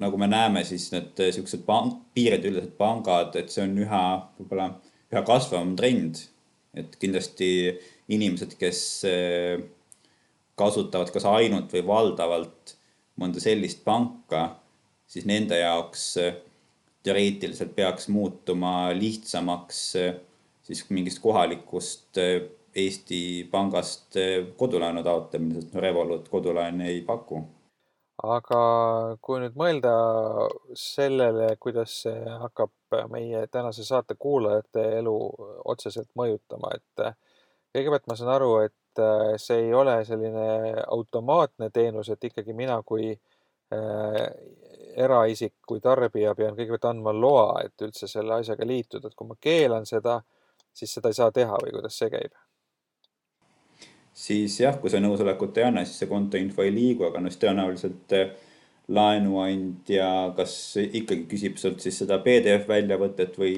nagu 0.00 0.18
me 0.20 0.26
näeme, 0.30 0.64
siis 0.64 0.88
need 0.94 1.18
siuksed 1.36 1.66
pank, 1.66 1.98
piirideülesed 2.16 2.72
pangad, 2.78 3.36
et 3.36 3.52
see 3.52 3.64
on 3.66 3.76
üha 3.84 4.04
võib-olla 4.38 4.70
üha 5.10 5.24
kasvavam 5.26 5.74
trend. 5.76 6.26
et 6.70 6.92
kindlasti 7.02 7.46
inimesed, 8.14 8.52
kes 8.54 8.80
kasutavad 10.54 11.10
kas 11.10 11.24
ainult 11.26 11.72
või 11.74 11.82
valdavalt 11.88 12.76
mõnda 13.18 13.42
sellist 13.42 13.82
panka, 13.82 14.44
siis 15.10 15.26
nende 15.26 15.58
jaoks 15.58 16.04
äh, 16.22 16.36
teoreetiliselt 17.02 17.74
peaks 17.74 18.08
muutuma 18.12 18.92
lihtsamaks 18.94 19.80
siis 20.62 20.84
mingist 20.90 21.18
kohalikust 21.22 22.20
Eesti 22.80 23.48
pangast 23.50 24.14
kodulaenu 24.56 25.02
taotlemine, 25.02 25.56
sest 25.58 25.72
Revolut 25.74 26.28
kodulaene 26.30 26.86
ei 26.92 27.00
paku. 27.02 27.40
Aga 28.22 28.60
kui 29.22 29.40
nüüd 29.40 29.56
mõelda 29.56 29.92
sellele, 30.76 31.54
kuidas 31.62 32.02
see 32.04 32.34
hakkab 32.42 32.98
meie 33.12 33.46
tänase 33.48 33.84
saate 33.86 34.16
kuulajate 34.18 34.82
elu 34.98 35.16
otseselt 35.72 36.10
mõjutama, 36.18 36.74
et 36.74 37.06
kõigepealt 37.72 38.10
ma 38.10 38.16
saan 38.18 38.34
aru, 38.34 38.52
et 38.66 38.74
et 38.90 38.98
äh, 38.98 39.36
see 39.38 39.66
ei 39.66 39.74
ole 39.74 40.04
selline 40.04 40.74
automaatne 40.88 41.70
teenus, 41.70 42.08
et 42.10 42.24
ikkagi 42.24 42.52
mina 42.52 42.80
kui 42.82 43.10
äh, 43.12 44.26
eraisik, 44.96 45.54
kui 45.66 45.80
tarbija 45.80 46.34
pean 46.34 46.56
kõigepealt 46.56 46.88
andma 46.90 47.14
loa, 47.14 47.62
et 47.64 47.86
üldse 47.86 48.08
selle 48.10 48.40
asjaga 48.40 48.66
liituda, 48.66 49.08
et 49.08 49.14
kui 49.16 49.28
ma 49.28 49.38
keelan 49.40 49.86
seda, 49.86 50.20
siis 50.74 50.94
seda 50.94 51.10
ei 51.10 51.18
saa 51.18 51.30
teha 51.30 51.58
või 51.62 51.76
kuidas 51.76 51.98
see 51.98 52.10
käib? 52.10 52.34
Siis 54.20 54.58
jah, 54.60 54.76
kui 54.80 54.92
sa 54.92 55.00
nõusolekut 55.00 55.58
ei 55.58 55.66
anna, 55.68 55.84
siis 55.86 56.02
see 56.02 56.10
kontoinfo 56.10 56.64
ei 56.66 56.74
liigu, 56.74 57.06
aga 57.08 57.22
noh, 57.22 57.32
siis 57.32 57.40
tõenäoliselt 57.44 58.16
äh, 58.18 58.34
laenuandja 58.90 60.10
kas 60.36 60.54
ikkagi 60.82 61.24
küsib 61.30 61.58
sult 61.60 61.82
siis 61.84 62.00
seda 62.02 62.18
PDF 62.24 62.66
väljavõtet 62.68 63.38
või 63.38 63.54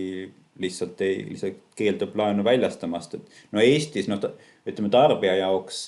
lihtsalt 0.61 1.01
ei, 1.05 1.23
lihtsalt 1.31 1.63
keeldub 1.79 2.15
laenu 2.19 2.45
väljastamast, 2.45 3.17
et 3.17 3.53
no 3.55 3.63
Eestis 3.65 4.11
noh, 4.11 4.21
ütleme 4.69 4.93
tarbija 4.93 5.39
jaoks 5.41 5.87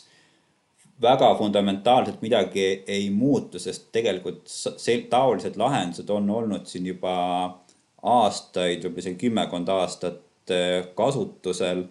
väga 1.03 1.29
fundamentaalselt 1.37 2.23
midagi 2.23 2.65
ei 2.87 3.11
muutu, 3.11 3.59
sest 3.59 3.91
tegelikult 3.93 4.49
taolised 5.11 5.59
lahendused 5.61 6.11
on 6.15 6.31
olnud 6.31 6.71
siin 6.71 6.87
juba 6.89 7.15
aastaid, 8.05 8.85
võib-olla 8.85 9.05
isegi 9.05 9.21
kümmekond 9.27 9.71
aastat 9.75 10.53
äh, 10.53 10.89
kasutusel. 10.97 11.87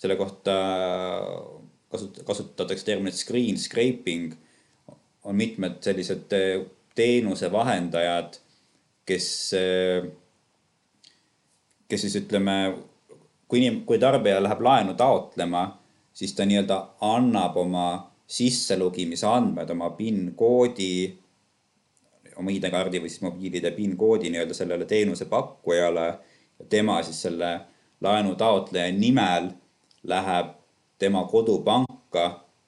selle 0.00 0.16
kohta 0.16 0.52
kasut-, 1.92 2.22
kasutatakse 2.24 2.84
terminit 2.84 3.14
screen 3.14 3.58
scraping. 3.58 4.34
on 5.24 5.36
mitmed 5.36 5.82
sellised 5.84 6.32
äh, 6.32 6.64
teenusevahendajad, 6.96 8.38
kes 9.06 9.26
äh, 9.54 10.08
kes 11.90 12.06
siis 12.06 12.16
ütleme, 12.22 12.56
kui 13.48 13.60
inim-, 13.60 13.82
kui 13.86 13.98
tarbija 13.98 14.40
läheb 14.42 14.62
laenu 14.62 14.94
taotlema, 14.98 15.64
siis 16.14 16.34
ta 16.36 16.46
nii-öelda 16.46 16.78
annab 17.06 17.58
oma 17.58 17.86
sisselogimise 18.30 19.26
andmed, 19.26 19.70
oma 19.74 19.90
PIN 19.98 20.30
koodi, 20.38 21.10
oma 22.38 22.54
ID-kaardi 22.54 23.02
või 23.02 23.10
siis 23.10 23.24
mobiil-ID 23.26 23.72
PIN 23.76 23.96
koodi 23.98 24.30
nii-öelda 24.30 24.54
sellele 24.54 24.86
teenusepakkujale. 24.86 26.06
tema 26.68 27.02
siis 27.02 27.22
selle 27.22 27.50
laenu 28.00 28.34
taotleja 28.36 28.92
nimel 28.92 29.50
läheb 30.04 30.54
tema 31.00 31.24
kodupanka 31.28 32.26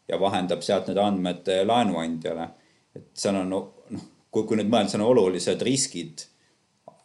ja 0.09 0.19
vahendab 0.21 0.65
sealt 0.65 0.89
need 0.91 0.99
andmed 1.01 1.49
laenuandjale. 1.69 2.49
et 2.97 3.07
seal 3.17 3.37
on 3.41 3.49
noh, 3.49 3.69
kui, 4.31 4.45
kui 4.45 4.57
nüüd 4.59 4.69
mõelda, 4.73 4.93
seal 4.93 5.05
on 5.05 5.13
olulised 5.13 5.63
riskid 5.65 6.27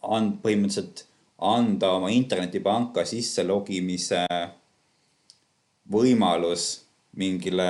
and-, 0.03 0.39
põhimõtteliselt 0.43 1.05
anda 1.37 1.93
oma 1.99 2.09
internetipanka 2.11 3.05
sisse 3.05 3.45
logimise 3.45 4.23
võimalus 5.91 6.69
mingile 7.17 7.69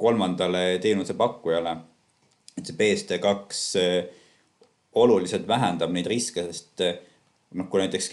kolmandale 0.00 0.78
teenusepakkujale. 0.82 1.76
et 2.58 2.66
see 2.66 2.76
BSD2 2.76 3.88
oluliselt 5.00 5.46
vähendab 5.48 5.92
neid 5.94 6.06
riske, 6.10 6.44
sest 6.50 6.82
noh, 7.54 7.68
kui 7.70 7.80
näiteks, 7.80 8.10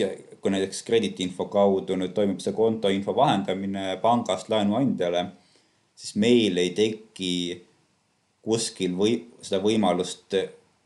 kui 0.47 0.53
näiteks 0.55 0.85
krediidiinfo 0.87 1.49
kaudu 1.51 1.97
nüüd 1.99 2.13
toimub 2.15 2.39
see 2.39 2.53
kontoinfo 2.55 3.11
vahendamine 3.15 3.97
pangast 3.99 4.47
laenuandjale, 4.47 5.25
siis 5.91 6.13
meil 6.15 6.55
ei 6.61 6.69
teki 6.77 7.31
kuskil 8.47 8.93
või 8.95 9.17
seda 9.43 9.59
võimalust 9.59 10.37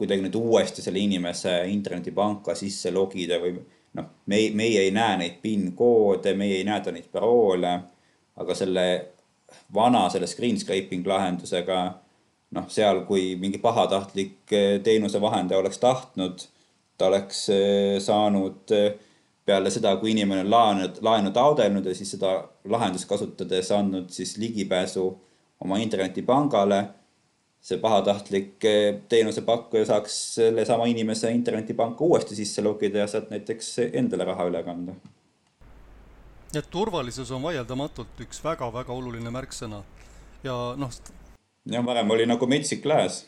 kuidagi 0.02 0.26
nüüd 0.26 0.38
uuesti 0.39 0.82
selle 0.82 0.97
inimese 0.97 1.60
internetipanka 1.69 2.56
sisse 2.58 2.89
logida 2.89 3.38
või 3.43 3.54
noh, 3.54 4.08
me, 4.26 4.39
meie 4.58 4.82
ei 4.82 4.95
näe 4.95 5.19
neid 5.21 5.38
PIN 5.43 5.76
koode, 5.78 6.34
meie 6.34 6.58
ei 6.58 6.65
näe 6.65 6.95
neid 6.95 7.12
paroole, 7.13 7.76
aga 8.41 8.58
selle 8.58 8.88
vana, 9.78 10.08
selle 10.10 10.32
screen 10.32 10.58
scraping 10.58 11.06
lahendusega 11.06 11.84
noh, 12.58 12.65
seal, 12.74 13.04
kui 13.06 13.36
mingi 13.38 13.62
pahatahtlik 13.62 14.58
teenusevahendaja 14.89 15.62
oleks 15.62 15.78
tahtnud, 15.86 16.50
ta 16.97 17.13
oleks 17.13 17.45
eh, 17.54 18.02
saanud 18.02 18.74
eh, 18.74 18.89
peale 19.46 19.72
seda, 19.74 19.96
kui 19.98 20.12
inimene 20.12 20.46
on 20.46 20.52
laenu, 20.52 20.88
laenu 21.02 21.32
taodelnud 21.32 21.86
ja 21.86 21.96
siis 21.96 22.12
seda 22.16 22.36
lahendust 22.70 23.10
kasutades 23.10 23.72
andnud 23.72 24.10
siis 24.14 24.38
ligipääsu 24.38 25.06
oma 25.62 25.78
internetipangale 25.78 26.84
see 27.62 27.78
pahatahtlik 27.78 28.66
eh, 28.66 29.02
teenusepakkuja 29.10 29.86
saaks 29.86 30.18
sellesama 30.36 30.86
inimese 30.90 31.32
internetipanka 31.32 32.04
uuesti 32.04 32.36
sisse 32.36 32.62
logida 32.62 33.04
ja 33.04 33.08
sealt 33.08 33.30
näiteks 33.30 33.76
endale 33.94 34.26
raha 34.26 34.48
üle 34.50 34.64
kanda. 34.66 34.96
et 36.56 36.70
turvalisus 36.70 37.32
on 37.32 37.44
vaieldamatult 37.44 38.24
üks 38.26 38.42
väga-väga 38.44 38.94
oluline 38.94 39.30
märksõna 39.30 39.84
ja 40.44 40.56
noh. 40.78 40.98
jah, 41.70 41.86
varem 41.86 42.10
oli 42.10 42.26
nagu 42.26 42.48
metsik 42.48 42.86
lääs. 42.86 43.26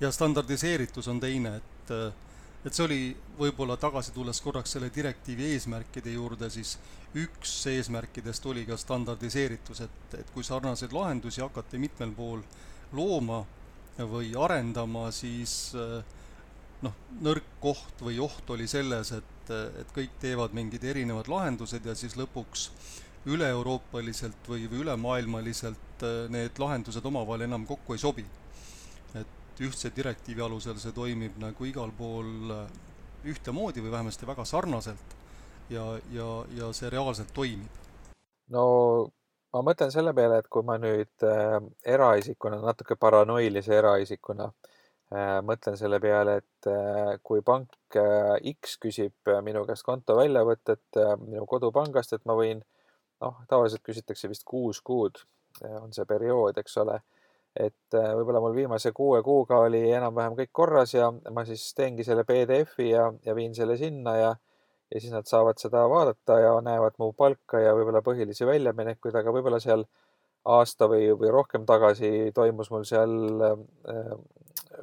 ja 0.00 0.10
standardiseeritus 0.10 1.08
on 1.08 1.20
teine, 1.20 1.56
et, 1.56 1.94
et 2.64 2.76
see 2.76 2.84
oli 2.84 3.02
võib-olla 3.38 3.76
tagasi 3.80 4.12
tulles 4.12 4.40
korraks 4.44 4.76
selle 4.76 4.90
direktiivi 4.94 5.52
eesmärkide 5.54 6.12
juurde, 6.12 6.50
siis 6.52 6.76
üks 7.16 7.54
eesmärkidest 7.72 8.46
oli 8.46 8.66
ka 8.68 8.76
standardiseeritus, 8.78 9.80
et, 9.86 10.18
et 10.18 10.34
kui 10.34 10.44
sarnaseid 10.46 10.92
lahendusi 10.94 11.42
hakati 11.42 11.80
mitmel 11.80 12.12
pool 12.16 12.44
looma 12.92 13.42
või 13.98 14.30
arendama, 14.38 15.08
siis 15.12 15.72
eh, 15.74 16.00
noh, 16.84 16.96
nõrk 17.24 17.48
koht 17.62 18.04
või 18.04 18.20
oht 18.22 18.50
oli 18.54 18.68
selles, 18.70 19.12
et, 19.16 19.52
et 19.80 19.94
kõik 19.96 20.18
teevad 20.22 20.54
mingid 20.56 20.84
erinevad 20.84 21.28
lahendused 21.32 21.86
ja 21.86 21.96
siis 21.98 22.16
lõpuks 22.20 22.70
üle-euroopaliselt 23.28 24.48
või, 24.48 24.68
või 24.70 24.84
ülemaailmaliselt 24.84 26.04
eh, 26.06 26.20
need 26.32 26.60
lahendused 26.60 27.04
omavahel 27.04 27.48
enam 27.48 27.66
kokku 27.68 27.96
ei 27.96 28.04
sobi. 28.04 28.26
Et 29.60 29.66
ühtse 29.68 29.92
direktiivi 29.96 30.42
alusel 30.42 30.78
see 30.80 30.92
toimib 30.96 31.36
nagu 31.40 31.64
igal 31.68 31.92
pool 31.96 32.52
eh, 32.54 32.66
ühtemoodi 33.28 33.82
või 33.84 33.92
vähemasti 33.92 34.26
väga 34.26 34.44
sarnaselt 34.48 35.16
ja, 35.70 35.84
ja, 36.12 36.28
ja 36.56 36.72
see 36.72 36.90
reaalselt 36.90 37.32
toimib. 37.36 37.68
no 38.48 38.64
ma 39.52 39.62
mõtlen 39.66 39.92
selle 39.92 40.14
peale, 40.14 40.40
et 40.40 40.48
kui 40.48 40.64
ma 40.66 40.78
nüüd 40.80 41.26
äh, 41.26 41.58
eraisikuna, 41.84 42.60
natuke 42.64 42.96
paranoilise 42.96 43.76
eraisikuna 43.76 44.48
äh, 44.48 45.38
mõtlen 45.44 45.76
selle 45.76 46.00
peale, 46.00 46.38
et 46.40 46.70
äh, 46.70 47.18
kui 47.22 47.42
pank 47.42 47.98
äh, 48.00 48.36
X 48.54 48.78
küsib 48.80 49.28
äh, 49.28 49.42
minu 49.44 49.66
käest 49.68 49.84
konto 49.84 50.16
väljavõtet 50.16 51.02
äh, 51.02 51.16
minu 51.20 51.46
kodupangast, 51.50 52.14
et 52.16 52.24
ma 52.30 52.38
võin, 52.38 52.62
noh, 53.20 53.42
tavaliselt 53.50 53.84
küsitakse 53.84 54.30
vist 54.30 54.46
kuus 54.48 54.80
kuud 54.80 55.20
äh, 55.64 55.76
on 55.82 55.92
see 55.92 56.06
periood, 56.08 56.58
eks 56.62 56.78
ole. 56.80 57.00
Et 57.56 57.96
äh, 57.98 58.12
võib-olla 58.14 58.42
mul 58.42 58.54
viimase 58.54 58.92
kuue 58.94 59.22
kuuga 59.26 59.58
oli 59.66 59.82
enam-vähem 59.90 60.36
kõik 60.38 60.52
korras 60.54 60.94
ja 60.94 61.10
ma 61.10 61.44
siis 61.48 61.64
teengi 61.74 62.06
selle 62.06 62.24
PDF-i 62.28 62.92
ja, 62.92 63.08
ja 63.26 63.34
viin 63.34 63.54
selle 63.56 63.76
sinna 63.80 64.16
ja 64.16 64.30
ja 64.90 65.00
siis 65.00 65.12
nad 65.14 65.26
saavad 65.30 65.58
seda 65.62 65.84
vaadata 65.90 66.38
ja 66.42 66.54
näevad 66.66 66.96
mu 66.98 67.12
palka 67.14 67.60
ja 67.62 67.74
võib-olla 67.78 68.02
põhilisi 68.02 68.46
väljaminekuid, 68.46 69.14
aga 69.14 69.34
võib-olla 69.34 69.60
seal 69.62 69.84
aasta 70.50 70.88
või, 70.90 71.04
või 71.14 71.30
rohkem 71.30 71.66
tagasi 71.68 72.32
toimus 72.34 72.72
mul 72.74 72.86
seal 72.88 73.44
äh, 73.46 74.10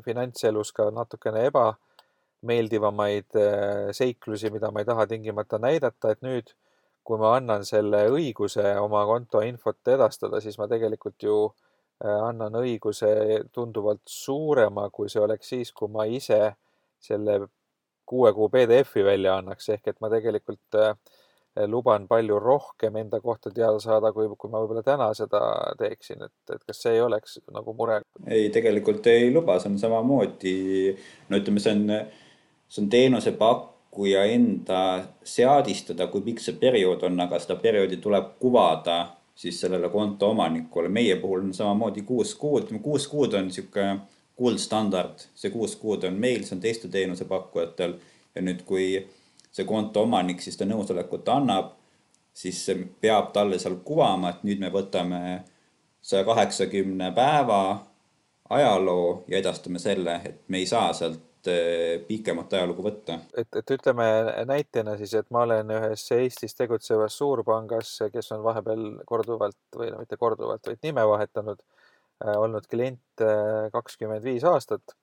finantselus 0.06 0.72
ka 0.76 0.88
natukene 0.96 1.44
ebameeldivamaid 1.50 3.40
äh, 3.42 3.92
seiklusi, 4.00 4.52
mida 4.54 4.72
ma 4.72 4.84
ei 4.84 4.88
taha 4.88 5.08
tingimata 5.12 5.60
näidata, 5.60 6.14
et 6.14 6.24
nüüd, 6.24 6.56
kui 7.04 7.20
ma 7.20 7.36
annan 7.42 7.68
selle 7.68 8.06
õiguse 8.12 8.78
oma 8.80 9.04
konto 9.08 9.44
infot 9.44 9.92
edastada, 9.92 10.40
siis 10.44 10.56
ma 10.60 10.70
tegelikult 10.72 11.24
ju 11.24 11.38
äh, 11.50 11.67
annan 12.04 12.54
õiguse 12.60 13.10
tunduvalt 13.54 14.04
suurema, 14.06 14.90
kui 14.94 15.10
see 15.10 15.22
oleks 15.22 15.54
siis, 15.54 15.72
kui 15.74 15.90
ma 15.90 16.06
ise 16.06 16.40
selle 17.02 17.40
kuue 18.08 18.32
kuu 18.34 18.50
PDF-i 18.50 19.04
välja 19.04 19.38
annaks, 19.42 19.70
ehk 19.76 19.90
et 19.92 19.98
ma 20.02 20.10
tegelikult 20.12 20.78
äh, 20.80 20.94
luban 21.68 22.08
palju 22.08 22.40
rohkem 22.40 22.96
enda 23.02 23.20
kohta 23.22 23.52
teada 23.52 23.80
saada, 23.84 24.12
kui, 24.14 24.30
kui 24.38 24.52
ma 24.52 24.62
võib-olla 24.62 24.84
täna 24.86 25.10
seda 25.18 25.42
teeksin, 25.80 26.24
et, 26.28 26.54
et 26.54 26.64
kas 26.64 26.82
see 26.84 26.96
ei 26.98 27.02
oleks 27.04 27.40
nagu 27.54 27.74
mure? 27.78 28.02
ei, 28.28 28.52
tegelikult 28.54 29.08
ei 29.12 29.32
luba, 29.34 29.58
see 29.60 29.74
on 29.74 29.82
samamoodi, 29.82 30.56
no 31.30 31.42
ütleme, 31.42 31.64
see 31.64 31.76
on, 31.76 31.84
see 32.70 32.84
on 32.86 32.90
teenusepakkuja 32.94 34.24
enda 34.36 34.82
seadistada, 35.26 36.08
kui 36.14 36.24
pikk 36.30 36.44
see 36.46 36.58
periood 36.62 37.08
on, 37.10 37.20
aga 37.26 37.42
seda 37.44 37.58
perioodi 37.62 38.00
tuleb 38.04 38.36
kuvada 38.42 39.02
siis 39.38 39.60
sellele 39.62 39.89
konto 39.89 40.30
omanikule. 40.30 40.89
meie 40.89 41.15
puhul 41.15 41.39
on 41.39 41.54
samamoodi 41.54 42.02
kuus 42.02 42.36
kuud, 42.36 42.71
kuus 42.82 43.08
kuud 43.08 43.34
on 43.34 43.45
niisugune 43.47 44.00
kuldstandard, 44.36 45.28
see 45.36 45.52
kuus 45.54 45.76
kuud 45.76 46.04
on 46.04 46.17
meil, 46.17 46.43
see 46.43 46.56
on 46.58 46.62
teistel 46.62 46.89
teenusepakkujatel 46.93 47.93
ja 48.36 48.41
nüüd, 48.41 48.63
kui 48.65 48.88
see 49.52 49.65
konto 49.65 50.04
omanik 50.06 50.41
siis 50.41 50.58
ta 50.58 50.65
nõusolekut 50.65 51.30
annab, 51.34 51.76
siis 52.34 52.63
peab 53.02 53.32
talle 53.34 53.60
seal 53.62 53.78
kuvama, 53.86 54.34
et 54.34 54.43
nüüd 54.45 54.62
me 54.62 54.73
võtame 54.73 55.21
saja 56.02 56.26
kaheksakümne 56.26 57.12
päeva 57.17 57.62
ajaloo 58.50 59.23
ja 59.28 59.38
edastame 59.38 59.80
selle, 59.80 60.19
et 60.26 60.41
me 60.47 60.62
ei 60.62 60.69
saa 60.69 60.93
sealt 60.97 61.21
pikemat 62.08 62.54
ajalugu 62.58 62.84
võtta. 62.86 63.19
et, 63.38 63.47
et 63.56 63.71
ütleme 63.76 64.08
näitena 64.50 64.97
siis, 64.97 65.13
et 65.19 65.30
ma 65.32 65.43
olen 65.45 65.69
ühes 65.78 66.06
Eestis 66.15 66.56
tegutsevas 66.58 67.17
suurpangas, 67.17 67.93
kes 68.13 68.32
on 68.36 68.43
vahepeal 68.43 68.88
korduvalt 69.06 69.60
või 69.78 69.91
no 69.93 70.02
mitte 70.02 70.17
korduvalt, 70.17 70.65
vaid 70.67 70.82
nime 70.84 71.06
vahetanud 71.08 71.62
Äh, 72.26 72.34
olnud 72.41 72.65
klient 72.65 73.21
äh, 73.21 73.67
kakskümmend 73.73 74.23
viis 74.26 74.45
aastat. 74.47 74.95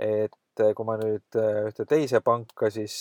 et 0.00 0.60
kui 0.76 0.84
ma 0.88 0.94
nüüd 1.00 1.36
ühte 1.40 1.84
teise 1.88 2.18
panka 2.24 2.68
siis 2.72 2.94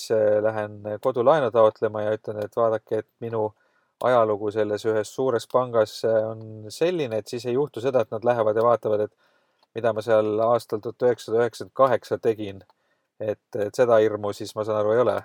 lähen 0.43 0.77
kodulaenu 1.03 1.49
taotlema 1.51 2.05
ja 2.05 2.13
ütlen, 2.15 2.39
et 2.43 2.55
vaadake, 2.55 3.01
et 3.01 3.07
minu 3.23 3.41
ajalugu 4.07 4.51
selles 4.55 4.85
ühes 4.87 5.11
suures 5.17 5.47
pangas 5.51 5.97
on 6.07 6.69
selline, 6.71 7.19
et 7.19 7.31
siis 7.31 7.45
ei 7.47 7.57
juhtu 7.57 7.83
seda, 7.83 8.03
et 8.03 8.15
nad 8.15 8.27
lähevad 8.27 8.55
ja 8.55 8.63
vaatavad, 8.63 9.03
et 9.07 9.13
mida 9.75 9.93
ma 9.93 10.01
seal 10.01 10.39
aastal 10.47 10.79
tuhat 10.79 11.07
üheksasada 11.09 11.43
üheksakümmend 11.43 11.75
kaheksa 11.75 12.17
tegin. 12.17 12.63
et, 13.19 13.55
et 13.55 13.75
seda 13.75 13.97
hirmu 14.03 14.33
siis 14.33 14.55
ma 14.55 14.63
saan 14.67 14.81
aru 14.81 14.91
ei 14.91 14.99
ole 14.99 15.21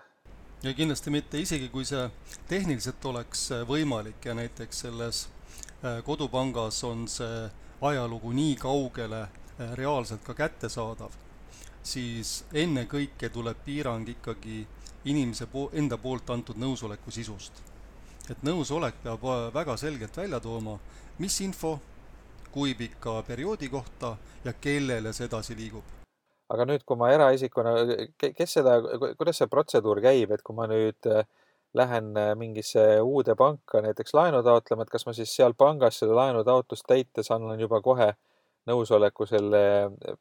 ja 0.62 0.74
kindlasti 0.74 1.10
mitte, 1.10 1.40
isegi 1.40 1.68
kui 1.68 1.84
see 1.84 2.04
tehniliselt 2.48 3.04
oleks 3.04 3.48
võimalik 3.66 4.24
ja 4.24 4.34
näiteks 4.34 4.84
selles 4.86 5.24
kodupangas 6.04 6.84
on 6.84 7.08
see 7.08 7.48
ajalugu 7.80 8.32
nii 8.32 8.56
kaugele 8.56 9.22
eh, 9.22 9.72
reaalselt 9.74 10.22
ka 10.24 10.34
kättesaadav, 10.34 11.12
siis 11.82 12.44
ennekõike 12.52 13.30
tuleb 13.32 13.64
piirang 13.64 14.08
ikkagi 14.08 14.66
inimese 15.04 15.46
po-, 15.46 15.70
enda 15.72 15.98
poolt 15.98 16.30
antud 16.30 16.60
nõusoleku 16.60 17.10
sisust. 17.10 17.52
et 18.30 18.42
nõusolek 18.42 19.00
peab 19.02 19.24
eh, 19.24 19.46
väga 19.54 19.76
selgelt 19.76 20.16
välja 20.16 20.40
tooma, 20.40 20.78
mis 21.18 21.40
info, 21.40 21.78
kui 22.52 22.74
pika 22.74 23.22
perioodi 23.26 23.68
kohta 23.68 24.16
ja 24.44 24.52
kellele 24.52 25.12
see 25.12 25.28
edasi 25.28 25.56
liigub. 25.56 25.84
aga 26.50 26.64
nüüd, 26.66 26.82
kui 26.82 26.98
ma 26.98 27.12
eraisikuna, 27.14 27.74
kes 28.18 28.56
seda, 28.56 28.80
kuidas 29.18 29.38
see 29.38 29.46
protseduur 29.50 30.00
käib, 30.02 30.32
et 30.34 30.42
kui 30.42 30.56
ma 30.56 30.66
nüüd 30.70 31.06
äh, 31.06 31.22
lähen 31.78 32.16
äh, 32.18 32.32
mingisse 32.34 32.82
uude 33.06 33.36
panka 33.38 33.82
näiteks 33.84 34.14
laenu 34.18 34.42
taotlema, 34.42 34.82
et 34.82 34.90
kas 34.90 35.06
ma 35.06 35.14
siis 35.14 35.30
seal 35.36 35.54
pangas 35.54 36.00
seda 36.02 36.16
laenutaotlust 36.18 36.88
täites 36.90 37.30
annan 37.30 37.60
juba 37.62 37.78
kohe 37.84 38.10
nõusoleku 38.66 39.26
selle 39.30 39.62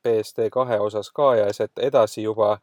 BSD 0.04 0.52
kahe 0.54 0.78
osas 0.80 1.10
ka 1.16 1.34
ja 1.42 1.50
sealt 1.54 1.82
edasi 1.90 2.24
juba 2.24 2.60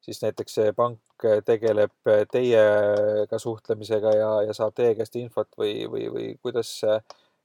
siis 0.00 0.22
näiteks 0.22 0.54
see 0.60 0.72
pank 0.76 1.26
tegeleb 1.44 2.10
teiega 2.32 3.38
suhtlemisega 3.42 4.14
ja, 4.14 4.30
ja 4.46 4.54
saab 4.54 4.76
teie 4.78 4.94
käest 4.98 5.18
infot 5.18 5.50
või, 5.58 5.72
või, 5.90 6.06
või 6.14 6.28
kuidas, 6.42 6.70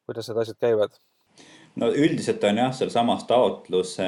kuidas 0.05 0.29
need 0.29 0.43
asjad 0.43 0.61
käivad? 0.61 1.01
No 1.75 1.89
üldiselt 1.89 2.43
on 2.43 2.61
jah, 2.61 2.73
sealsamas 2.75 3.25
taotluse 3.29 4.07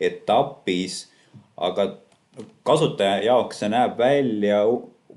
etapis, 0.00 1.02
aga 1.56 1.90
kasutaja 2.64 3.20
jaoks 3.26 3.60
see 3.60 3.70
näeb 3.72 3.98
välja 3.98 4.62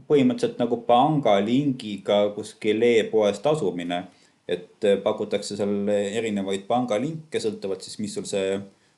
põhimõtteliselt 0.09 0.59
nagu 0.59 0.81
pangalingiga 0.87 2.25
kuskil 2.35 2.83
e-poes 2.89 3.39
tasumine. 3.43 4.03
et 4.47 4.83
äh, 4.83 4.97
pakutakse 4.99 5.55
seal 5.55 5.87
erinevaid 5.87 6.65
pangalinke, 6.67 7.39
sõltuvalt 7.39 7.85
siis, 7.85 7.95
mis 8.03 8.11
sul 8.11 8.25
see 8.27 8.57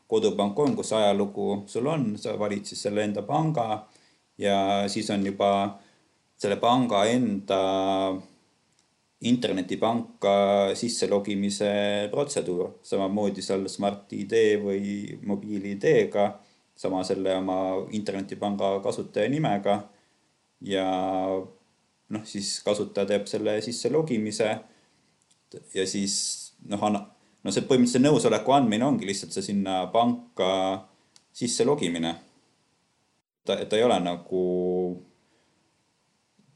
kodupank 0.10 0.58
on, 0.60 0.74
kus 0.74 0.90
ajalugu 0.98 1.60
sul 1.70 1.86
on, 1.86 2.16
sa 2.18 2.34
valid 2.40 2.66
siis 2.66 2.82
selle 2.82 3.04
enda 3.06 3.22
panga 3.22 3.84
ja 4.42 4.88
siis 4.90 5.10
on 5.14 5.22
juba 5.26 5.52
selle 6.42 6.58
panga 6.58 7.04
enda 7.06 7.60
internetipanka 9.26 10.36
sisse 10.78 11.08
logimise 11.10 11.70
protseduur, 12.12 12.76
samamoodi 12.86 13.44
seal 13.46 13.66
Smart-ID 13.72 14.36
või 14.62 14.86
mobiil-ID-ga, 15.26 16.28
sama 16.76 17.04
selle 17.08 17.38
oma 17.40 17.60
internetipanga 17.96 18.76
kasutaja 18.84 19.32
nimega. 19.32 19.80
Ja 20.66 20.86
noh, 22.10 22.24
siis 22.28 22.60
kasutaja 22.66 23.10
teeb 23.14 23.28
selle 23.30 23.58
sisse 23.66 23.92
logimise. 23.94 24.52
Ja 25.74 25.86
siis 25.88 26.18
noh, 26.70 26.82
anna, 26.84 27.06
no 27.44 27.54
see 27.54 27.66
põhimõtteliselt 27.66 28.06
nõusoleku 28.06 28.56
andmine 28.56 28.86
ongi 28.88 29.08
lihtsalt 29.08 29.36
see 29.36 29.52
sinna 29.52 29.86
panka 29.94 30.50
sisse 31.36 31.66
logimine. 31.68 32.16
ta, 33.46 33.58
ta 33.66 33.78
ei 33.78 33.84
ole 33.86 34.00
nagu, 34.02 34.44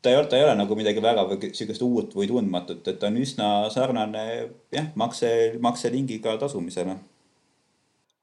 ta 0.02 0.12
ei 0.12 0.18
ole, 0.18 0.28
ta 0.32 0.38
ei 0.38 0.44
ole 0.48 0.56
nagu 0.56 0.76
midagi 0.80 1.02
väga 1.04 1.26
sihukest 1.42 1.82
uut 1.86 2.16
või 2.16 2.28
tundmatut, 2.32 2.88
et 2.88 3.00
ta 3.00 3.08
on 3.08 3.22
üsna 3.22 3.48
sarnane 3.74 4.26
jah, 4.72 4.92
makse, 4.96 5.32
makselingiga 5.62 6.38
tasumisele 6.42 6.98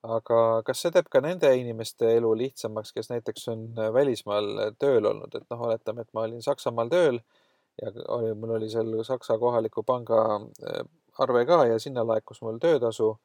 aga 0.07 0.63
kas 0.67 0.85
see 0.85 0.93
teeb 0.95 1.09
ka 1.11 1.21
nende 1.25 1.49
inimeste 1.59 2.09
elu 2.19 2.29
lihtsamaks, 2.43 2.93
kes 2.95 3.11
näiteks 3.11 3.49
on 3.53 3.65
välismaal 3.95 4.77
tööl 4.79 5.09
olnud, 5.11 5.35
et 5.35 5.47
noh, 5.51 5.65
oletame, 5.69 6.05
et 6.05 6.13
ma 6.15 6.27
olin 6.29 6.45
Saksamaal 6.45 6.93
tööl 6.93 7.19
ja 7.83 7.93
oli, 8.15 8.35
mul 8.35 8.57
oli 8.59 8.69
seal 8.73 8.93
Saksa 9.05 9.39
kohaliku 9.39 9.83
panga 9.83 10.21
äh, 10.39 10.85
arve 11.19 11.45
ka 11.47 11.65
ja 11.67 11.79
sinna 11.83 12.07
laekus 12.07 12.43
mul 12.43 12.61
töötasu. 12.63 13.17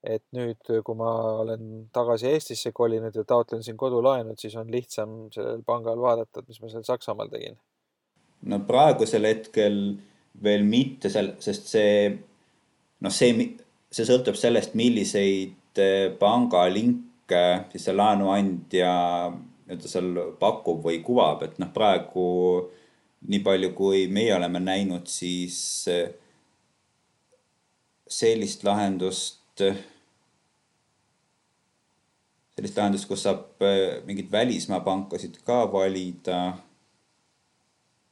et 0.00 0.22
nüüd, 0.32 0.64
kui 0.80 0.94
ma 0.96 1.10
olen 1.42 1.64
tagasi 1.92 2.30
Eestisse 2.30 2.70
kolinud 2.72 3.12
ja 3.12 3.20
taotlen 3.28 3.60
siin 3.60 3.76
kodulaenu, 3.76 4.32
et 4.32 4.40
siis 4.40 4.54
on 4.56 4.70
lihtsam 4.72 5.10
sellel 5.34 5.60
pangal 5.60 6.00
vaadata, 6.00 6.40
et 6.40 6.48
mis 6.48 6.60
ma 6.62 6.70
seal 6.72 6.86
Saksamaal 6.88 7.28
tegin. 7.28 7.58
No 8.48 8.60
praegusel 8.68 9.28
hetkel 9.28 9.78
veel 10.42 10.64
mitte 10.64 11.10
seal, 11.12 11.34
sest 11.42 11.68
see 11.74 11.94
noh, 13.04 13.12
see, 13.12 13.50
see 13.92 14.08
sõltub 14.08 14.38
sellest, 14.38 14.76
milliseid 14.78 15.80
pangalinke 16.20 17.44
siis 17.72 17.86
see 17.86 17.94
laenuandja 17.94 18.92
nii-öelda 19.30 19.88
seal 19.88 20.08
pakub 20.40 20.82
või 20.82 20.98
kuvab, 21.04 21.44
et 21.46 21.60
noh, 21.62 21.70
praegu 21.74 22.26
nii 23.30 23.42
palju, 23.44 23.70
kui 23.76 24.06
meie 24.10 24.32
oleme 24.34 24.58
näinud, 24.62 25.06
siis 25.06 25.60
sellist 28.10 28.64
lahendust, 28.66 29.62
sellist 32.56 32.80
lahendust, 32.80 33.06
kus 33.06 33.22
saab 33.28 33.62
mingeid 34.08 34.32
välismaa 34.32 34.80
pankasid 34.86 35.38
ka 35.46 35.62
valida. 35.72 36.40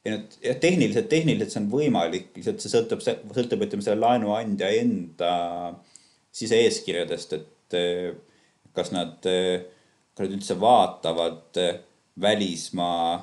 Ja 0.05 0.15
nüüd 0.15 0.37
jah, 0.43 0.59
tehniliselt, 0.63 1.09
tehniliselt 1.11 1.53
see 1.53 1.63
on 1.63 1.71
võimalik, 1.73 2.31
lihtsalt 2.37 2.63
see 2.63 2.73
sõltub, 2.73 3.03
sõltub, 3.03 3.65
ütleme 3.67 3.85
selle 3.85 4.01
laenuandja 4.03 4.71
enda 4.79 5.33
sise-eeskirjadest, 6.39 7.35
et 7.39 7.79
kas 8.77 8.93
nad, 8.95 9.19
kas 9.23 10.25
nad 10.25 10.37
üldse 10.37 10.57
vaatavad 10.61 11.59
välismaa, 12.21 13.19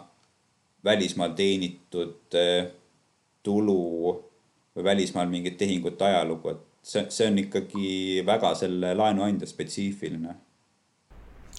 välismaal 0.86 1.36
teenitud 1.38 2.38
tulu 3.46 3.82
või 4.76 4.84
välismaal 4.84 5.30
mingit 5.32 5.58
tehingute 5.58 6.06
ajalugu, 6.06 6.56
et 6.56 6.66
see, 6.86 7.06
see 7.14 7.30
on 7.32 7.40
ikkagi 7.46 7.88
väga 8.28 8.52
selle 8.60 8.92
laenuandja 8.98 9.48
spetsiifiline. 9.50 10.36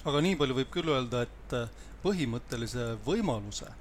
aga 0.07 0.21
nii 0.23 0.37
palju 0.39 0.61
võib 0.61 0.71
küll 0.71 0.93
öelda, 0.93 1.25
et 1.25 1.57
põhimõttelise 2.03 2.93
võimaluse 3.05 3.71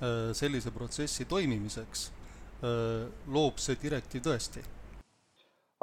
sellise 0.00 0.72
protsessi 0.74 1.24
toimimiseks 1.30 2.08
loob 3.30 3.60
see 3.62 3.76
direktiiv 3.78 4.24
tõesti 4.26 4.64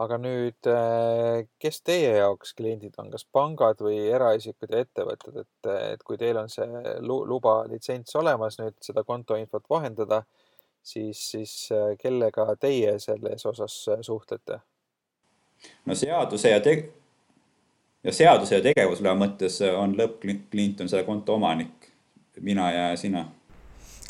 aga 0.02 0.18
nüüd, 0.22 0.70
äh, 0.70 1.44
kes 1.62 1.82
teie 1.86 2.14
jaoks 2.18 2.56
kliendid 2.58 2.96
on, 3.02 3.10
kas 3.14 3.26
pangad 3.34 3.82
või 3.84 3.98
eraisikud 4.10 4.72
ja 4.72 4.86
ettevõtted, 4.86 5.42
et, 5.44 5.72
et 5.94 6.06
kui 6.08 6.18
teil 6.22 6.40
on 6.42 6.50
see 6.52 6.96
luba, 7.06 7.62
litsents 7.70 8.16
olemas 8.20 8.58
nüüd 8.62 8.78
seda 8.84 9.04
kontoinfot 9.08 9.68
vahendada, 9.70 10.24
siis, 10.82 11.22
siis 11.34 11.54
äh, 11.76 11.94
kellega 12.02 12.48
teie 12.62 12.98
selles 13.04 13.46
osas 13.46 13.78
äh, 13.92 14.02
suhtlete? 14.06 14.62
no 15.86 15.98
seaduse 15.98 16.50
ja 16.50 16.62
teg-, 16.64 16.88
ja 18.04 18.16
seaduse 18.16 18.58
ja 18.58 18.66
tegevusloa 18.66 19.14
mõttes 19.18 19.60
on 19.70 19.94
lõppklient 20.00 20.82
on 20.82 20.90
selle 20.90 21.06
konto 21.06 21.38
omanik. 21.38 21.92
mina 22.42 22.72
ja 22.72 22.98
sina. 22.98 23.28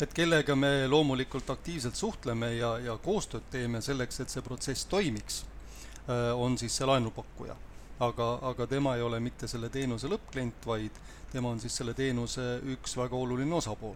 Et 0.02 0.14
kellega 0.14 0.56
me 0.58 0.88
loomulikult 0.90 1.50
aktiivselt 1.54 1.94
suhtleme 1.94 2.54
ja, 2.56 2.76
ja 2.82 2.96
koostööd 2.98 3.46
teeme 3.50 3.80
selleks, 3.80 4.20
et 4.20 4.32
see 4.34 4.42
protsess 4.42 4.88
toimiks, 4.90 5.44
on 6.34 6.58
siis 6.58 6.74
see 6.76 6.88
laenupakkuja. 6.88 7.54
aga, 8.02 8.28
aga 8.42 8.66
tema 8.66 8.96
ei 8.96 9.02
ole 9.02 9.20
mitte 9.22 9.46
selle 9.46 9.68
teenuse 9.70 10.08
lõppklient, 10.10 10.66
vaid 10.66 10.96
tema 11.32 11.52
on 11.54 11.60
siis 11.62 11.76
selle 11.76 11.94
teenuse 11.94 12.56
üks 12.74 12.96
väga 12.98 13.16
oluline 13.16 13.54
osapool 13.54 13.94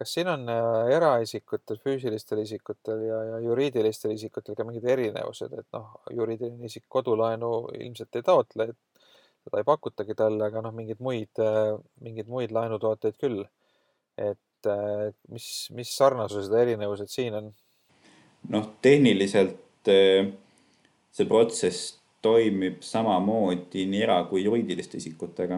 kas 0.00 0.14
siin 0.16 0.28
on 0.32 0.48
äh, 0.48 0.90
eraisikutel, 0.96 1.76
füüsilistel 1.84 2.40
isikutel 2.40 3.02
ja, 3.04 3.18
ja 3.30 3.40
juriidilistel 3.44 4.14
isikutel 4.14 4.56
ka 4.56 4.64
mingid 4.64 4.86
erinevused, 4.88 5.52
et 5.60 5.66
noh, 5.76 5.90
juriidiline 6.16 6.70
isik 6.70 6.86
kodulaenu 6.88 7.50
ilmselt 7.76 8.16
ei 8.16 8.24
taotle, 8.24 8.70
et 8.70 9.04
seda 9.44 9.60
ei 9.60 9.66
pakutagi 9.68 10.16
talle, 10.16 10.46
aga 10.46 10.62
noh, 10.64 10.72
mingeid 10.76 11.02
muid, 11.04 11.42
äh, 11.44 11.74
mingeid 12.06 12.32
muid 12.32 12.54
laenutooteid 12.56 13.20
küll. 13.20 13.44
et 14.20 14.40
äh, 14.66 15.08
mis, 15.32 15.68
mis 15.76 15.94
sarnasused 15.96 16.52
ja 16.52 16.64
erinevused 16.66 17.12
siin 17.12 17.38
on? 17.38 17.50
noh, 18.50 18.68
tehniliselt 18.82 19.58
see 19.86 21.26
protsess 21.26 21.96
toimib 22.22 22.82
samamoodi 22.84 23.86
nii 23.88 24.02
era- 24.04 24.22
kui 24.28 24.42
juriidiliste 24.44 24.98
isikutega, 25.00 25.56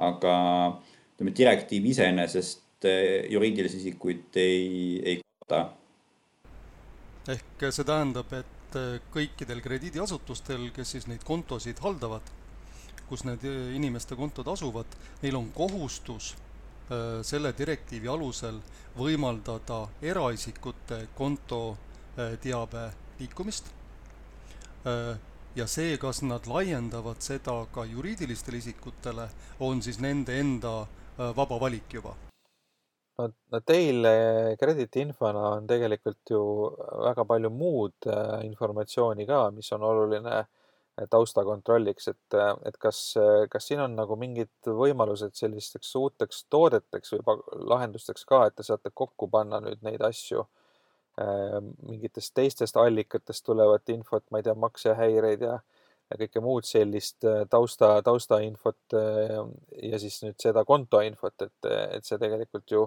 aga 0.00 0.34
ütleme, 1.14 1.32
direktiiv 1.36 1.88
iseenesest 1.92 2.62
Eh, 2.84 3.26
juriidilisi 3.28 3.76
isikuid 3.76 4.36
ei, 4.40 5.00
ei 5.04 5.20
kata. 5.42 5.72
ehk 7.28 7.64
see 7.68 7.84
tähendab, 7.84 8.30
et 8.32 8.76
eh, 8.80 9.02
kõikidel 9.12 9.60
krediidiasutustel, 9.60 10.64
kes 10.72 10.94
siis 10.96 11.04
neid 11.10 11.26
kontosid 11.28 11.82
haldavad, 11.84 12.24
kus 13.10 13.26
need 13.28 13.44
eh, 13.44 13.74
inimeste 13.76 14.16
kontod 14.16 14.48
asuvad, 14.48 14.96
neil 15.20 15.36
on 15.36 15.50
kohustus 15.52 16.30
selle 17.22 17.52
direktiivi 17.58 18.08
alusel 18.10 18.56
võimaldada 18.98 19.84
eraisikute 20.02 21.04
kontoteabe 21.14 22.86
liikumist. 23.20 23.70
Ja 25.54 25.66
see, 25.70 25.96
kas 26.02 26.22
nad 26.26 26.48
laiendavad 26.50 27.22
seda 27.22 27.54
ka 27.74 27.84
juriidilistele 27.86 28.58
isikutele, 28.58 29.28
on 29.60 29.82
siis 29.82 30.00
nende 30.02 30.38
enda 30.40 30.74
vaba 31.36 31.60
valik 31.62 31.94
juba. 31.94 32.16
No, 33.20 33.26
no 33.52 33.60
teil 33.66 34.06
krediidiinfona 34.60 35.42
on 35.56 35.66
tegelikult 35.68 36.30
ju 36.32 36.40
väga 37.04 37.26
palju 37.28 37.50
muud 37.52 38.08
äh, 38.08 38.38
informatsiooni 38.46 39.26
ka, 39.28 39.42
mis 39.52 39.68
on 39.76 39.84
oluline 39.84 40.38
äh, 40.38 40.46
taustakontrolliks, 41.10 42.08
et, 42.12 42.38
et 42.68 42.76
kas, 42.82 43.00
kas 43.50 43.66
siin 43.68 43.80
on 43.84 43.94
nagu 43.96 44.16
mingid 44.20 44.70
võimalused 44.80 45.36
sellisteks 45.38 45.94
uuteks 45.96 46.44
toodeteks 46.52 47.14
või 47.14 47.36
lahendusteks 47.72 48.26
ka, 48.28 48.46
et 48.46 48.56
te 48.58 48.66
saate 48.66 48.92
kokku 48.94 49.28
panna 49.32 49.62
nüüd 49.64 49.84
neid 49.86 50.02
asju 50.04 50.46
mingitest 51.20 52.32
teistest 52.34 52.78
allikatest 52.80 53.44
tulevat 53.44 53.88
infot, 53.92 54.24
ma 54.30 54.40
ei 54.40 54.46
tea, 54.46 54.54
maksehäireid 54.56 55.42
ja, 55.44 55.58
ja 56.08 56.18
kõike 56.22 56.40
muud 56.40 56.64
sellist 56.64 57.26
tausta, 57.50 57.90
taustainfot 58.06 58.96
ja 58.96 60.00
siis 60.00 60.20
nüüd 60.24 60.38
seda 60.40 60.64
kontoinfot, 60.64 61.44
et, 61.44 61.70
et 61.98 62.08
see 62.08 62.20
tegelikult 62.22 62.72
ju 62.72 62.86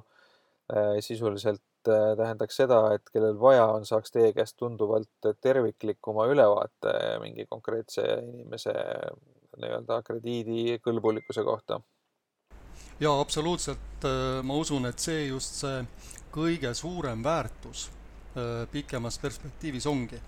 Äh, 0.71 1.01
sisuliselt 1.01 1.61
tähendaks 1.89 2.57
seda, 2.61 2.79
et 2.95 3.09
kellel 3.13 3.39
vaja 3.39 3.65
on, 3.75 3.85
saaks 3.85 4.13
teie 4.13 4.33
käest 4.35 4.57
tunduvalt 4.59 5.31
terviklikuma 5.41 6.27
ülevaate 6.31 6.93
mingi 7.23 7.45
konkreetse 7.49 8.05
inimese 8.23 8.73
nii-öelda 9.57 10.01
krediidikõlbulikkuse 10.07 11.43
kohta. 11.43 11.81
jaa, 12.99 13.19
absoluutselt, 13.19 14.05
äh, 14.05 14.43
ma 14.43 14.55
usun, 14.59 14.85
et 14.85 14.99
see 14.99 15.27
just 15.27 15.61
see 15.63 15.83
kõige 16.33 16.73
suurem 16.73 17.23
väärtus 17.23 17.89
pikemas 18.71 19.19
perspektiivis 19.21 19.85
ongi. 19.85 20.21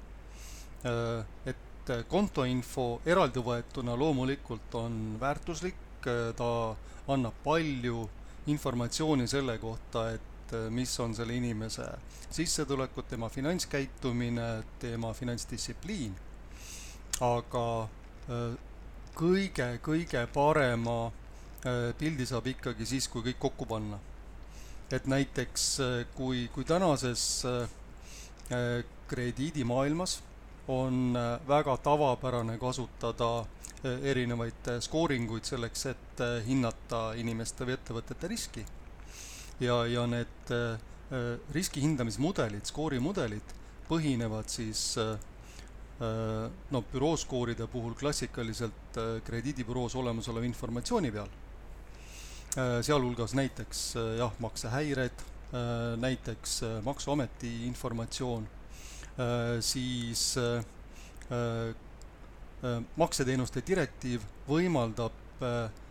et 1.46 1.89
kontoinfo 2.08 3.02
eraldi 3.06 3.41
võetuna 3.41 3.96
loomulikult 3.98 4.76
on 4.76 5.18
väärtuslik, 5.20 6.06
ta 6.38 6.76
annab 7.08 7.34
palju 7.44 8.04
informatsiooni 8.48 9.28
selle 9.28 9.58
kohta, 9.58 10.12
et 10.13 10.35
äh, 10.53 10.69
mis 10.69 10.99
on 10.99 11.15
selle 11.15 11.36
inimese 11.36 11.86
sissetulekud, 12.29 13.08
tema 13.10 13.29
finantskäitumine, 13.29 14.63
tema 14.79 15.13
finantsdistsipliin, 15.13 16.15
aga 17.25 17.67
kõige-kõige 19.15 20.21
äh, 20.23 20.29
parema 20.34 20.97
äh, 21.08 21.93
pildi 21.97 22.27
saab 22.29 22.49
ikkagi 22.51 22.86
siis, 22.86 23.08
kui 23.08 23.25
kõik 23.29 23.39
kokku 23.47 23.65
panna. 23.69 23.99
et 24.91 25.08
näiteks 25.10 25.63
kui, 26.13 26.43
kui 26.53 26.63
tänases 26.63 27.41
krediidimaailmas 29.10 30.19
on 30.67 31.17
väga 31.47 31.73
tavapärane 31.77 32.58
kasutada 32.62 33.45
erinevaid 33.84 34.69
skooringuid 34.79 35.49
selleks, 35.49 35.86
et 35.86 36.23
hinnata 36.45 37.01
inimeste 37.17 37.65
või 37.65 37.73
ettevõtete 37.79 38.29
riski. 38.29 38.65
Ja, 39.60 39.86
ja 39.88 40.06
need 40.10 40.52
äh, 40.52 40.80
riski 41.54 41.84
hindamismudelid, 41.84 42.65
skoorimudelid 42.65 43.56
põhinevad 43.89 44.50
siis 44.50 44.98
äh, 45.02 45.15
no 46.72 46.82
bürooskooride 46.91 47.70
puhul 47.72 47.94
klassikaliselt 47.96 48.98
krediidibüroos 49.24 49.94
olemasoleva 49.96 50.44
informatsiooni 50.44 51.12
peal, 51.15 51.30
sealhulgas 52.84 53.32
näiteks 53.39 53.84
jah, 54.20 54.34
maksehäired, 54.44 55.24
näiteks 56.04 56.58
Maksuameti 56.84 57.54
informatsioon, 57.70 58.44
siis 59.63 60.26
Äh, 62.65 62.82
makseteenuste 62.96 63.62
direktiiv 63.68 64.24
võimaldab 64.48 65.44
äh, 65.44 65.65
äh, 65.65 65.85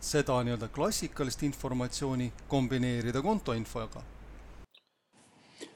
seda 0.00 0.38
nii-öelda 0.44 0.68
klassikalist 0.72 1.42
informatsiooni 1.42 2.32
kombineerida 2.48 3.22
kontoinfoga. 3.22 4.02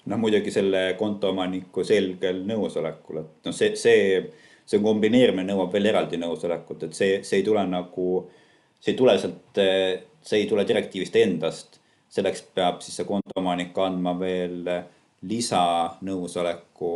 noh, 0.06 0.18
muidugi 0.18 0.50
selle 0.54 0.94
kontoomaniku 0.98 1.84
selgel 1.84 2.44
nõusolekul, 2.46 3.20
et 3.20 3.48
noh, 3.48 3.54
see, 3.54 3.74
see, 3.76 4.20
see 4.66 4.80
kombineerimine 4.82 5.50
nõuab 5.50 5.74
veel 5.74 5.90
eraldi 5.90 6.18
nõusolekut, 6.22 6.86
et 6.86 6.94
see, 6.94 7.18
see 7.26 7.40
ei 7.40 7.46
tule 7.46 7.64
nagu, 7.66 8.06
see 8.80 8.94
ei 8.94 8.98
tule 8.98 9.16
sealt, 9.18 9.60
see 10.22 10.40
ei 10.40 10.48
tule 10.50 10.66
direktiivist 10.68 11.18
endast. 11.22 11.80
selleks 12.16 12.40
peab 12.54 12.78
siis 12.80 12.96
see 12.96 13.04
kontoomanik 13.04 13.76
andma 13.82 14.14
veel 14.18 14.62
lisanõusoleku 15.26 16.92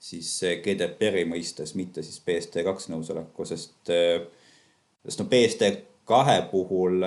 siis 0.00 0.30
GDPR-i 0.64 1.24
mõistes, 1.28 1.74
mitte 1.78 2.02
siis 2.02 2.18
BSD 2.24 2.64
kaks 2.66 2.88
nõusoleku, 2.90 3.44
sest, 3.48 3.76
äh, 3.92 4.24
sest 5.04 5.20
no 5.20 5.28
BSD 5.30 5.70
kahe 6.04 6.42
puhul 6.50 7.06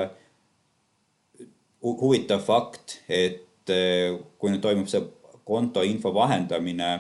huvitav 1.84 2.42
fakt, 2.46 3.00
et 3.10 3.70
äh, 3.70 4.18
kui 4.38 4.52
nüüd 4.52 4.64
toimub 4.64 4.90
see 4.92 5.04
konto 5.48 5.84
info 5.88 6.12
vahendamine, 6.14 6.92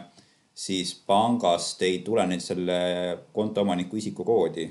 siis 0.57 0.93
pangast 1.07 1.81
ei 1.85 1.99
tule 2.05 2.25
nüüd 2.29 2.43
selle 2.43 2.79
konto 3.33 3.61
omaniku 3.61 3.97
isikukoodi. 3.97 4.69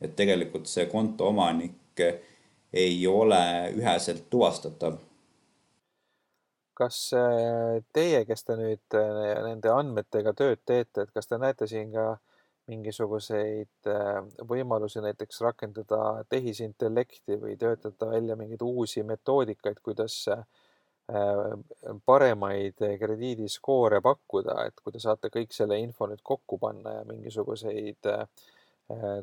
et 0.00 0.12
tegelikult 0.16 0.68
see 0.70 0.84
konto 0.86 1.26
omanik 1.26 2.00
ei 2.72 3.06
ole 3.06 3.40
üheselt 3.74 4.28
tuvastatav 4.30 5.00
kas 6.78 6.98
äh, 7.16 7.82
teie, 7.92 8.22
kes 8.28 8.44
te 8.46 8.56
nüüd 8.58 8.96
äh, 8.96 9.42
nende 9.46 9.72
andmetega 9.74 10.34
tööd 10.38 10.62
teete, 10.68 11.04
et 11.04 11.14
kas 11.14 11.26
te 11.26 11.38
näete 11.42 11.66
siin 11.70 11.90
ka 11.94 12.04
mingisuguseid 12.68 13.90
äh, 13.90 14.20
võimalusi 14.48 15.02
näiteks 15.04 15.40
rakendada 15.44 16.24
tehisintellekti 16.28 17.38
või 17.42 17.56
töötada 17.60 18.10
välja 18.12 18.36
mingeid 18.36 18.64
uusi 18.64 19.04
metoodikaid, 19.06 19.82
kuidas 19.84 20.24
paremaid 22.04 22.82
krediidiskoore 23.00 24.02
pakkuda, 24.04 24.58
et 24.68 24.82
kui 24.84 24.92
te 24.92 25.00
saate 25.00 25.30
kõik 25.32 25.54
selle 25.56 25.78
info 25.80 26.04
nüüd 26.04 26.20
kokku 26.20 26.58
panna 26.60 26.98
ja 26.98 27.06
mingisuguseid 27.08 28.10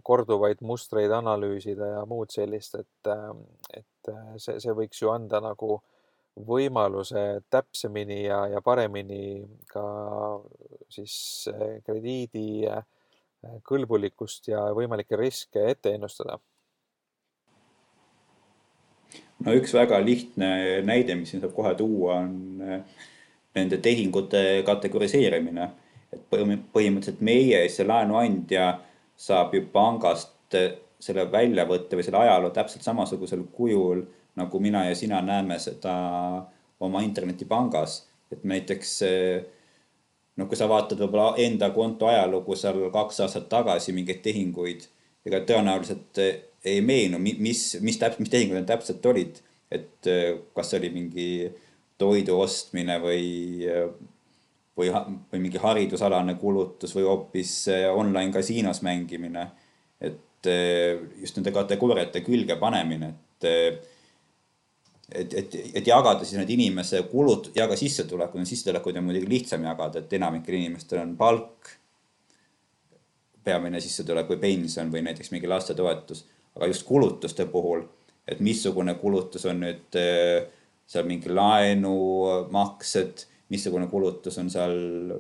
korduvaid 0.02 0.64
mustreid 0.66 1.14
analüüsida 1.14 1.92
ja 1.92 2.00
muud 2.10 2.34
sellist, 2.34 2.80
et, 2.82 3.12
et 3.78 4.10
see, 4.42 4.58
see 4.64 4.74
võiks 4.74 5.04
ju 5.04 5.14
anda 5.14 5.44
nagu 5.46 5.76
äh, 5.76 5.96
võimaluse 6.36 7.42
täpsemini 7.50 8.26
ja, 8.26 8.42
ja 8.52 8.62
paremini 8.62 9.46
ka 9.72 9.86
siis 10.92 11.48
krediidi 11.86 12.66
eh, 12.68 12.84
kõlbulikkust 13.68 14.50
ja 14.52 14.68
võimalikke 14.76 15.18
riske 15.20 15.70
ette 15.72 15.96
ennustada? 15.96 16.40
no 19.46 19.54
üks 19.54 19.74
väga 19.76 20.00
lihtne 20.02 20.50
näide, 20.88 21.16
mis 21.20 21.34
siin 21.34 21.44
saab 21.44 21.54
kohe 21.56 21.74
tuua, 21.78 22.22
on 22.24 22.62
eh, 22.64 23.04
nende 23.56 23.78
tehingute 23.84 24.64
kategoriseerimine. 24.66 25.70
et 26.14 26.22
põhimõtteliselt 26.32 27.22
meie, 27.26 27.66
see 27.70 27.86
laenuandja 27.88 28.68
saab 29.20 29.54
ju 29.56 29.66
pangast 29.74 30.56
selle 31.00 31.26
väljavõtte 31.32 31.98
või 31.98 32.06
selle 32.06 32.22
ajaloo 32.22 32.54
täpselt 32.56 32.86
samasugusel 32.86 33.44
kujul 33.52 34.06
nagu 34.40 34.60
mina 34.60 34.86
ja 34.88 34.96
sina 34.96 35.22
näeme 35.22 35.58
seda 35.60 35.96
oma 36.80 37.02
internetipangas, 37.04 38.06
et 38.32 38.44
näiteks 38.44 38.96
noh, 40.36 40.48
kui 40.50 40.60
sa 40.60 40.68
vaatad 40.72 41.00
võib-olla 41.00 41.36
enda 41.42 41.70
konto 41.76 42.10
ajalugu 42.12 42.58
seal 42.60 42.88
kaks 42.94 43.22
aastat 43.26 43.48
tagasi 43.52 43.96
mingeid 43.96 44.22
tehinguid, 44.26 44.88
ega 45.26 45.42
tõenäoliselt 45.48 46.22
ei 46.66 46.82
meenu, 46.86 47.20
mis, 47.22 47.68
mis 47.82 48.00
täpselt, 48.02 48.24
mis 48.24 48.34
tehingud 48.34 48.58
need 48.60 48.70
täpselt 48.70 49.06
olid, 49.06 49.40
et 49.74 50.10
kas 50.56 50.74
oli 50.78 50.92
mingi 50.94 51.30
toidu 52.02 52.40
ostmine 52.42 52.98
või, 53.02 53.66
või, 54.78 54.92
või 54.92 55.42
mingi 55.42 55.62
haridusalane 55.62 56.36
kulutus 56.42 56.96
või 56.98 57.08
hoopis 57.08 57.58
online 57.94 58.34
kasiinos 58.34 58.82
mängimine. 58.86 59.48
et 60.02 60.50
just 61.22 61.38
nende 61.38 61.54
kategooriate 61.56 62.22
külge 62.22 62.58
panemine, 62.62 63.14
et 63.42 63.95
et, 65.12 65.34
et, 65.34 65.58
et 65.76 65.88
jagada 65.88 66.26
siis 66.26 66.40
need 66.40 66.54
inimese 66.56 67.04
kulud 67.12 67.52
ja 67.56 67.68
ka 67.70 67.78
sissetulekud, 67.80 68.42
need 68.42 68.50
sissetulekud 68.50 68.98
on 68.98 69.10
muidugi 69.10 69.30
lihtsam 69.30 69.66
jagada, 69.68 70.02
et 70.02 70.14
enamikel 70.18 70.58
inimestel 70.58 71.04
on 71.04 71.14
palk, 71.20 71.76
peamine 73.46 73.82
sissetulek 73.84 74.32
või 74.34 74.42
pension 74.42 74.90
või 74.94 75.04
näiteks 75.06 75.30
mingi 75.34 75.50
lastetoetus, 75.50 76.26
aga 76.58 76.70
just 76.72 76.86
kulutuste 76.88 77.46
puhul, 77.52 77.86
et 78.26 78.42
missugune 78.42 78.96
kulutus 78.98 79.46
on 79.46 79.62
nüüd 79.62 79.98
äh, 80.02 80.48
seal 80.90 81.06
mingi 81.06 81.30
laenumaksed, 81.30 83.26
missugune 83.54 83.86
kulutus 83.92 84.40
on 84.42 84.50
seal, 84.50 84.74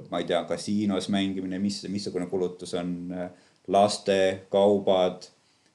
ma 0.09 0.21
ei 0.21 0.29
tea, 0.29 0.41
kasiinos 0.49 1.11
mängimine, 1.13 1.59
mis, 1.61 1.83
missugune 1.93 2.25
kulutus 2.31 2.73
on 2.79 2.95
äh, 3.13 3.29
laste, 3.69 4.47
kaubad, 4.49 5.29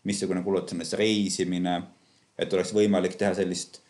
missugune 0.06 0.42
kulutus 0.42 0.74
on 0.74 0.98
reisimine, 0.98 1.76
et 2.40 2.52
oleks 2.56 2.74
võimalik 2.74 3.14
teha 3.20 3.36
sellist 3.38 3.82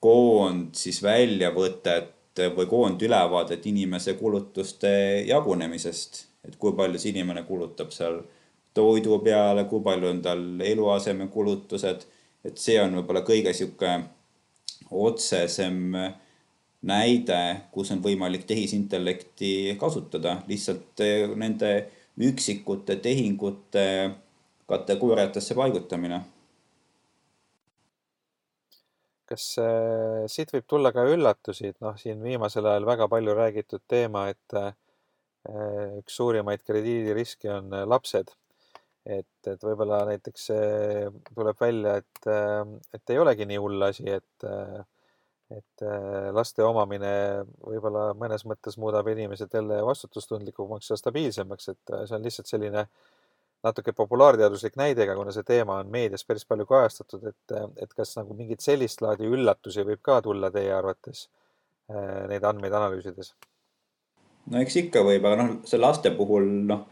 koond 0.00 0.74
siis 0.78 1.00
väljavõtet 1.02 2.42
või 2.54 2.68
koondülevaadet 2.70 3.66
inimese 3.66 4.14
kulutuste 4.18 4.90
jagunemisest, 5.26 6.20
et 6.46 6.54
kui 6.56 6.74
palju 6.78 7.00
see 7.00 7.10
inimene 7.10 7.42
kulutab 7.48 7.90
seal 7.94 8.20
toidu 8.74 9.18
peale, 9.24 9.64
kui 9.66 9.82
palju 9.82 10.12
on 10.12 10.22
tal 10.22 10.44
eluasemekulutused, 10.62 12.06
et 12.46 12.62
see 12.62 12.78
on 12.80 12.94
võib-olla 13.00 13.24
kõige 13.26 13.52
sihuke 13.56 13.96
otsesem 14.94 15.96
näide, 16.86 17.40
kus 17.74 17.90
on 17.90 18.02
võimalik 18.04 18.46
tehisintellekti 18.46 19.74
kasutada, 19.80 20.38
lihtsalt 20.46 21.02
nende 21.36 21.72
üksikute 22.22 23.00
tehingute 23.02 23.84
kategooriatesse 24.70 25.56
paigutamine 25.58 26.22
kas 29.28 29.44
äh, 29.62 30.24
siit 30.30 30.52
võib 30.54 30.66
tulla 30.70 30.92
ka 30.94 31.04
üllatusi, 31.08 31.72
et 31.72 31.80
noh, 31.84 31.96
siin 32.00 32.20
viimasel 32.24 32.66
ajal 32.66 32.86
väga 32.88 33.08
palju 33.12 33.34
räägitud 33.36 33.84
teema, 33.90 34.28
et 34.32 34.58
äh, 34.58 34.72
üks 36.00 36.18
suurimaid 36.18 36.64
krediidiriske 36.66 37.50
on 37.52 37.72
äh, 37.76 37.86
lapsed. 37.88 38.34
et, 39.08 39.46
et 39.48 39.62
võib-olla 39.64 40.02
näiteks 40.10 40.50
äh, 40.52 41.06
tuleb 41.32 41.60
välja, 41.60 41.96
et, 42.02 42.26
äh, 42.28 42.64
et 42.94 43.12
ei 43.14 43.20
olegi 43.22 43.46
nii 43.48 43.60
hull 43.62 43.86
asi, 43.86 44.08
et, 44.18 44.48
äh, 44.48 44.80
et 45.56 45.84
laste 46.36 46.60
omamine 46.60 47.10
võib-olla 47.64 48.10
mõnes 48.20 48.42
mõttes 48.44 48.76
muudab 48.76 49.06
inimesed 49.08 49.54
jälle 49.56 49.78
vastutustundlikumaks 49.86 50.90
ja 50.92 50.98
stabiilsemaks, 51.00 51.70
et 51.72 51.94
see 52.04 52.16
on 52.18 52.26
lihtsalt 52.26 52.50
selline 52.50 52.82
äh, 52.82 53.17
natuke 53.66 53.92
populaarteaduslik 53.96 54.76
näide, 54.78 55.02
aga 55.04 55.16
kuna 55.18 55.32
see 55.34 55.46
teema 55.46 55.80
on 55.82 55.90
meedias 55.90 56.24
päris 56.26 56.46
palju 56.46 56.66
kajastatud, 56.68 57.24
et, 57.32 57.56
et 57.82 57.94
kas 57.96 58.14
nagu 58.18 58.36
mingit 58.38 58.62
sellist 58.64 59.02
laadi 59.02 59.26
üllatusi 59.26 59.86
võib 59.88 60.02
ka 60.04 60.20
tulla 60.22 60.50
teie 60.54 60.70
arvates 60.74 61.26
äh, 61.90 62.28
neid 62.30 62.46
andmeid 62.46 62.76
analüüsides? 62.78 63.34
no 64.48 64.62
eks 64.62 64.78
ikka 64.84 65.02
võib, 65.06 65.26
aga 65.26 65.42
noh, 65.42 65.52
see 65.68 65.80
laste 65.80 66.12
puhul 66.16 66.46
noh, 66.70 66.86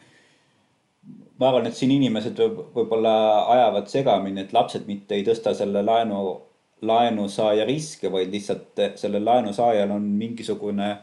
ma 1.39 1.51
arvan, 1.51 1.71
et 1.71 1.79
siin 1.79 1.95
inimesed 1.95 2.41
võib-olla 2.75 3.15
ajavad 3.55 3.91
segamini, 3.93 4.43
et 4.43 4.55
lapsed 4.57 4.87
mitte 4.91 5.17
ei 5.17 5.25
tõsta 5.27 5.55
selle 5.57 5.83
laenu, 5.87 6.23
laenusaaja 6.87 7.65
riske, 7.69 8.11
vaid 8.13 8.33
lihtsalt 8.35 8.83
sellel 9.01 9.25
laenusaajal 9.25 9.95
on 9.95 10.09
mingisugune 10.19 10.97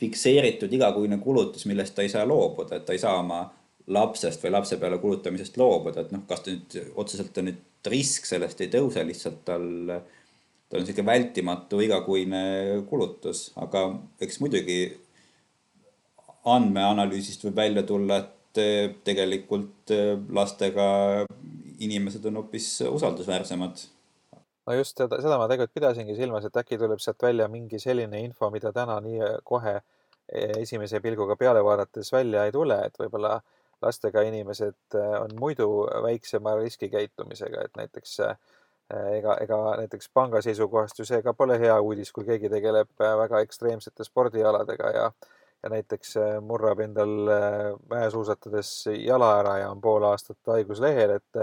fikseeritud 0.00 0.72
igakuine 0.74 1.20
kulutus, 1.22 1.68
millest 1.70 1.94
ta 1.94 2.02
ei 2.02 2.10
saa 2.12 2.26
loobuda, 2.28 2.76
et 2.76 2.84
ta 2.84 2.92
ei 2.92 3.00
saa 3.00 3.20
oma 3.22 3.44
lapsest 3.86 4.44
või 4.44 4.54
lapse 4.54 4.78
peale 4.80 4.98
kulutamisest 4.98 5.56
loobuda, 5.60 6.04
et 6.04 6.12
noh, 6.14 6.24
kas 6.28 6.44
ta 6.44 6.52
nüüd 6.52 6.76
otseselt 7.00 7.38
on 7.40 7.50
nüüd 7.50 7.90
risk 7.92 8.28
sellest 8.28 8.62
ei 8.64 8.70
tõuse, 8.72 9.04
lihtsalt 9.04 9.42
tal, 9.44 9.64
tal 9.92 10.80
on 10.80 10.86
niisugune 10.86 11.10
vältimatu 11.10 11.80
igakuine 11.84 12.44
kulutus, 12.88 13.50
aga 13.60 13.86
eks 14.24 14.40
muidugi 14.40 14.78
andmeanalüüsist 16.48 17.44
võib 17.46 17.60
välja 17.60 17.84
tulla, 17.88 18.20
et 18.24 18.60
eh, 18.60 18.94
tegelikult 19.04 19.92
eh, 19.92 20.14
lastega 20.32 20.86
inimesed 21.84 22.24
on 22.30 22.40
hoopis 22.40 22.68
usaldusväärsemad. 22.88 23.82
no 24.66 24.76
just 24.78 24.96
seda, 24.96 25.18
seda 25.20 25.36
ma 25.40 25.48
tegelikult 25.50 25.76
pidasingi 25.76 26.16
silmas, 26.16 26.46
et 26.48 26.56
äkki 26.56 26.78
tuleb 26.80 27.02
sealt 27.04 27.20
välja 27.22 27.48
mingi 27.52 27.80
selline 27.82 28.20
info, 28.24 28.48
mida 28.54 28.72
täna 28.72 28.96
nii 29.04 29.34
kohe 29.44 29.74
eh, 29.76 30.56
esimese 30.62 31.00
pilguga 31.04 31.36
peale 31.36 31.64
vaadates 31.64 32.12
välja 32.12 32.46
ei 32.48 32.52
tule, 32.52 32.80
et 32.86 32.96
võib-olla 33.00 33.36
lastega 33.82 34.22
inimesed 34.22 34.96
äh, 34.98 35.14
on 35.20 35.36
muidu 35.38 35.68
väiksema 36.02 36.56
riskikäitumisega, 36.60 37.64
et 37.64 37.76
näiteks 37.76 38.20
äh, 38.20 38.36
ega, 39.18 39.36
ega 39.40 39.60
näiteks 39.80 40.10
panga 40.14 40.42
seisukohast 40.42 40.98
ju 40.98 41.06
see 41.08 41.22
ka 41.22 41.34
pole 41.34 41.58
hea 41.60 41.76
uudis, 41.80 42.12
kui 42.12 42.26
keegi 42.28 42.50
tegeleb 42.52 42.90
äh, 43.00 43.16
väga 43.24 43.40
ekstreemsete 43.46 44.04
spordialadega 44.04 44.92
ja 44.98 45.08
ja 45.64 45.70
näiteks 45.72 46.10
murrab 46.44 46.82
endal 46.84 47.12
mäesuusatades 47.88 48.72
jala 49.00 49.30
ära 49.38 49.54
ja 49.62 49.70
on 49.72 49.78
pool 49.80 50.04
aastat 50.04 50.50
haiguslehel, 50.52 51.14
et 51.16 51.38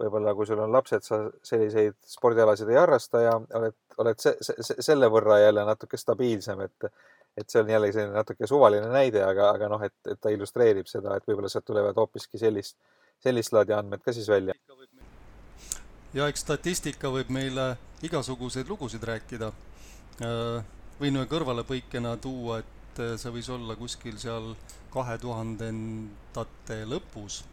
võib-olla 0.00 0.32
kui 0.34 0.48
sul 0.48 0.58
on 0.64 0.72
lapsed, 0.74 1.04
sa 1.06 1.20
selliseid 1.46 1.94
spordialasid 2.02 2.72
ei 2.72 2.80
harrasta 2.80 3.22
ja 3.22 3.36
oled, 3.38 3.76
oled 4.02 4.20
se, 4.22 4.34
se, 4.40 4.76
selle 4.80 5.08
võrra 5.12 5.40
jälle 5.42 5.64
natuke 5.68 6.00
stabiilsem, 6.00 6.66
et 6.66 6.90
et 7.38 7.50
see 7.50 7.60
on 7.62 7.68
jällegi 7.70 7.94
selline 7.94 8.16
natuke 8.16 8.46
suvaline 8.50 8.88
näide, 8.90 9.22
aga, 9.24 9.52
aga 9.54 9.68
noh, 9.70 9.82
et, 9.86 9.94
et 10.10 10.18
ta 10.20 10.32
illustreerib 10.34 10.88
seda, 10.90 11.14
et 11.16 11.28
võib-olla 11.28 11.48
sealt 11.48 11.66
tulevad 11.68 11.96
hoopiski 11.96 12.40
sellist, 12.40 12.76
sellist 13.22 13.54
laadi 13.54 13.76
andmed 13.76 14.02
ka 14.04 14.12
siis 14.12 14.28
välja. 14.28 14.56
ja 16.14 16.26
eks 16.28 16.42
statistika 16.42 17.12
võib 17.14 17.30
meile 17.30 17.76
igasuguseid 18.02 18.68
lugusid 18.68 19.04
rääkida. 19.06 19.52
Äh, 20.26 20.64
võin 21.00 21.16
ühe 21.16 21.28
kõrvalepõikena 21.30 22.16
tuua, 22.20 22.60
et 22.64 23.00
äh, 23.00 23.14
see 23.20 23.32
võis 23.32 23.48
olla 23.52 23.76
kuskil 23.78 24.18
seal 24.18 24.52
kahe 24.92 25.16
tuhandendate 25.22 26.82
lõpus, 26.90 27.44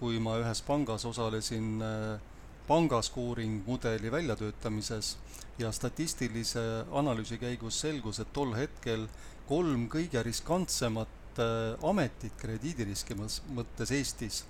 kui 0.00 0.18
ma 0.18 0.38
ühes 0.40 0.64
pangas 0.64 1.04
osalesin 1.04 1.84
äh, 1.84 2.30
pangascoring 2.70 3.66
mudeli 3.66 4.12
väljatöötamises 4.12 5.16
ja 5.60 5.72
statistilise 5.72 6.62
analüüsi 6.96 7.38
käigus 7.40 7.80
selgus, 7.80 8.20
et 8.20 8.32
tol 8.32 8.54
hetkel 8.56 9.06
kolm 9.48 9.88
kõige 9.92 10.22
riskantsemat 10.24 11.40
äh, 11.42 11.86
ametit 11.86 12.36
krediidiriski 12.40 13.16
mõttes 13.18 13.92
Eestis 13.94 14.44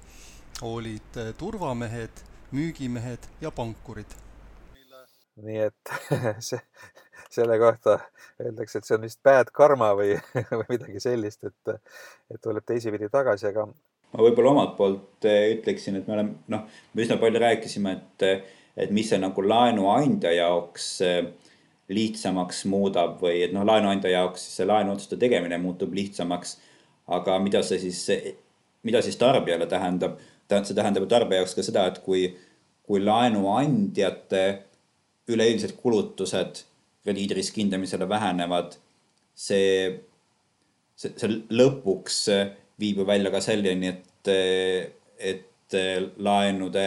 olid 0.62 1.20
äh, 1.20 1.32
turvamehed, 1.38 2.24
müügimehed 2.52 3.30
ja 3.40 3.50
pankurid. 3.54 4.18
nii 5.40 5.60
et 5.64 5.92
see, 6.48 6.60
selle 7.32 7.56
kohta 7.58 7.96
öeldakse, 8.42 8.78
et 8.78 8.88
see 8.88 8.96
on 8.98 9.06
vist 9.06 9.22
bad 9.24 9.48
karma 9.56 9.92
või, 9.96 10.18
või 10.58 10.66
midagi 10.74 11.00
sellist, 11.00 11.46
et, 11.48 11.94
et 12.30 12.42
tuleb 12.42 12.66
teisipidi 12.66 13.08
tagasi, 13.12 13.48
aga. 13.50 13.66
ma 14.12 14.24
võib-olla 14.26 14.52
omalt 14.54 14.76
poolt 14.76 15.28
äh, 15.30 15.54
ütleksin, 15.56 15.96
et 16.00 16.08
me 16.10 16.18
oleme, 16.18 16.42
noh, 16.52 16.66
me 16.94 17.06
üsna 17.06 17.16
palju 17.22 17.40
rääkisime, 17.40 17.96
et 17.96 18.28
et 18.76 18.90
mis 18.94 19.08
see 19.10 19.18
nagu 19.20 19.42
laenuandja 19.44 20.32
jaoks 20.36 20.88
eh, 21.06 21.30
lihtsamaks 21.90 22.64
muudab 22.70 23.18
või 23.22 23.42
et 23.46 23.54
noh, 23.54 23.66
laenuandja 23.66 24.12
jaoks 24.12 24.44
siis 24.46 24.60
see 24.60 24.68
laenuotsuste 24.68 25.18
tegemine 25.20 25.58
muutub 25.58 25.94
lihtsamaks. 25.94 26.58
aga 27.10 27.38
mida 27.42 27.62
see 27.66 27.78
siis, 27.82 28.04
mida 28.86 29.02
siis 29.02 29.16
tarbijale 29.18 29.66
tähendab? 29.66 30.18
see 30.50 30.74
tähendab 30.74 31.08
tarbija 31.08 31.42
jaoks 31.42 31.54
ka 31.54 31.62
seda, 31.62 31.86
et 31.86 31.98
kui, 32.02 32.24
kui 32.86 33.02
laenuandjate 33.02 34.44
üleüldised 35.30 35.76
kulutused 35.78 36.64
krediidiriski 37.04 37.62
hindamisele 37.62 38.08
vähenevad, 38.08 38.74
see, 39.34 40.00
see, 40.98 41.12
see 41.16 41.30
lõpuks 41.54 42.24
viib 42.82 42.98
ju 42.98 43.06
välja 43.06 43.30
ka 43.30 43.40
selleni, 43.44 43.94
et, 43.94 44.32
et 45.18 45.46
Eh, 45.49 45.49
laenude, 46.16 46.86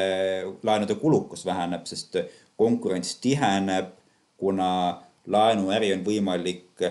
laenude 0.64 0.96
kulukus 0.96 1.46
väheneb, 1.46 1.86
sest 1.86 2.18
konkurents 2.58 3.16
tiheneb, 3.22 3.94
kuna 4.38 5.02
laenuäri 5.28 5.94
on 5.94 6.04
võimalik 6.06 6.84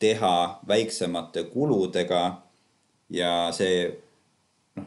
teha 0.00 0.60
väiksemate 0.68 1.44
kuludega 1.52 2.22
ja 3.10 3.32
see 3.52 3.84
noh, 4.78 4.86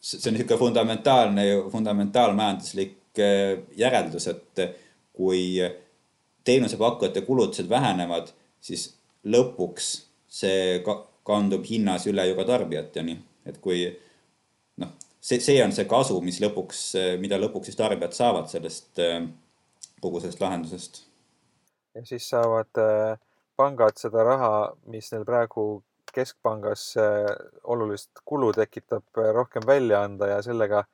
see 0.00 0.20
on 0.28 0.36
niisugune 0.36 0.60
fundamentaalne, 0.60 1.46
fundamentaalmajanduslik 1.72 3.18
eh, 3.18 3.58
järeldus, 3.76 4.28
et 4.30 4.64
kui 5.12 5.58
teenusepakkujate 6.44 7.20
kulutused 7.26 7.68
vähenevad, 7.68 8.30
siis 8.60 8.92
lõpuks 9.26 9.88
see 10.28 10.78
ka 10.84 11.00
kandub 11.26 11.66
hinnas 11.68 12.06
üle 12.08 12.24
ju 12.28 12.36
ka 12.38 12.46
tarbijateni, 12.48 13.18
et 13.48 13.58
kui 13.60 13.82
see, 15.28 15.40
see 15.44 15.58
on 15.64 15.74
see 15.76 15.86
kasu, 15.88 16.20
mis 16.24 16.40
lõpuks, 16.42 16.82
mida 17.20 17.38
lõpuks 17.40 17.70
siis 17.70 17.78
tarbijad 17.78 18.16
saavad 18.16 18.48
sellest, 18.50 19.00
kogu 20.00 20.20
sellest 20.20 20.40
lahendusest. 20.40 21.02
ja 21.94 22.04
siis 22.06 22.28
saavad 22.30 22.80
äh, 22.82 23.18
pangad 23.56 23.98
seda 23.98 24.24
raha, 24.24 24.72
mis 24.86 25.10
neil 25.12 25.26
praegu 25.28 25.82
keskpangas 26.14 26.84
äh, 26.96 27.28
olulist 27.64 28.22
kulu 28.24 28.52
tekitab, 28.56 29.04
äh, 29.18 29.32
rohkem 29.34 29.66
välja 29.66 30.02
anda 30.06 30.28
ja 30.34 30.42
sellega 30.42 30.84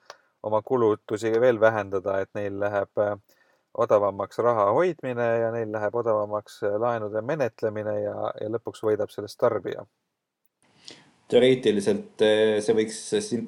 oma 0.42 0.62
kulutusi 0.62 1.32
veel 1.40 1.60
vähendada, 1.60 2.18
et 2.20 2.30
neil 2.34 2.58
läheb 2.60 3.04
odavamaks 3.74 4.38
raha 4.38 4.66
hoidmine 4.76 5.28
ja 5.40 5.50
neil 5.52 5.72
läheb 5.72 5.94
odavamaks 5.94 6.60
laenude 6.78 7.22
menetlemine 7.22 7.94
ja, 8.02 8.16
ja 8.40 8.50
lõpuks 8.56 8.84
võidab 8.84 9.12
sellest 9.12 9.40
tarbija 9.40 9.86
teoreetiliselt 11.30 12.24
eh, 12.24 12.58
see 12.64 12.76
võiks 12.76 12.98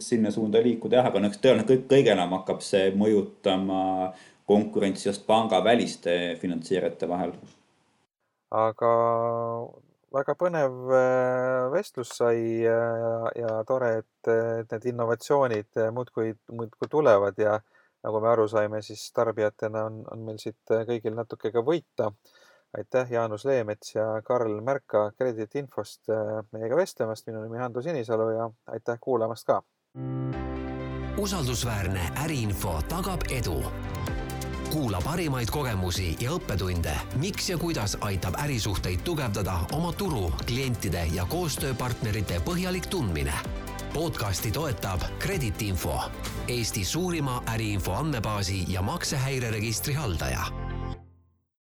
sinna 0.05 0.33
suunda 0.35 0.63
liikuda 0.65 1.01
jah, 1.01 1.11
aga 1.11 1.23
noh, 1.23 1.35
tõenäoliselt 1.43 1.89
kõige 1.91 2.15
enam 2.15 2.33
hakkab 2.39 2.63
see 2.65 2.91
mõjutama 2.97 4.13
konkurentsi 4.49 5.09
just 5.11 5.27
pangaväliste 5.27 6.37
finantseerijate 6.41 7.09
vahel. 7.11 7.35
aga 8.57 8.93
väga 10.17 10.37
põnev 10.41 10.97
eh, 10.97 11.63
vestlus 11.75 12.15
sai 12.17 12.63
ja, 12.65 12.81
ja 13.37 13.61
tore, 13.69 13.93
et 14.03 14.33
need 14.73 14.91
innovatsioonid 14.93 15.87
muudkui, 15.93 16.33
muudkui 16.53 16.89
tulevad 16.91 17.39
ja 17.43 17.59
nagu 18.07 18.23
me 18.23 18.31
aru 18.31 18.47
saime, 18.49 18.81
siis 18.87 19.05
tarbijatena 19.13 19.85
on, 19.91 20.03
on 20.13 20.27
meil 20.29 20.41
siit 20.41 20.75
kõigil 20.89 21.17
natuke 21.19 21.51
ka 21.53 21.63
võita 21.67 22.13
aitäh, 22.77 23.13
Jaanus 23.13 23.45
Leemets 23.45 23.95
ja 23.95 24.23
Karl 24.25 24.61
Märka 24.61 25.11
Kredit 25.19 25.55
Infost 25.55 26.09
äh, 26.09 26.17
meiega 26.53 26.77
vestlemast. 26.77 27.27
minu 27.27 27.43
nimi 27.43 27.57
on 27.57 27.63
Hando 27.63 27.83
Sinisalu 27.83 28.31
ja 28.31 28.51
aitäh 28.67 28.99
kuulamast 29.01 29.47
ka. 29.47 29.63
usaldusväärne 31.19 32.11
äriinfo 32.25 32.81
tagab 32.89 33.21
edu. 33.31 33.65
kuula 34.73 34.99
parimaid 35.05 35.49
kogemusi 35.51 36.17
ja 36.21 36.31
õppetunde, 36.31 36.93
miks 37.17 37.51
ja 37.51 37.59
kuidas 37.59 37.97
aitab 38.01 38.35
ärisuhteid 38.45 39.01
tugevdada 39.05 39.59
oma 39.73 39.93
turu, 39.93 40.33
klientide 40.47 41.07
ja 41.15 41.25
koostööpartnerite 41.25 42.41
põhjalik 42.45 42.87
tundmine 42.87 43.33
podcasti 43.95 44.51
toetab 44.53 45.01
Kredit 45.19 45.63
Info, 45.63 46.01
Eesti 46.49 46.85
suurima 46.85 47.43
äriinfo 47.55 47.93
andmebaasi 47.93 48.65
ja 48.69 48.83
maksehäireregistri 48.83 49.95
haldaja 49.95 50.66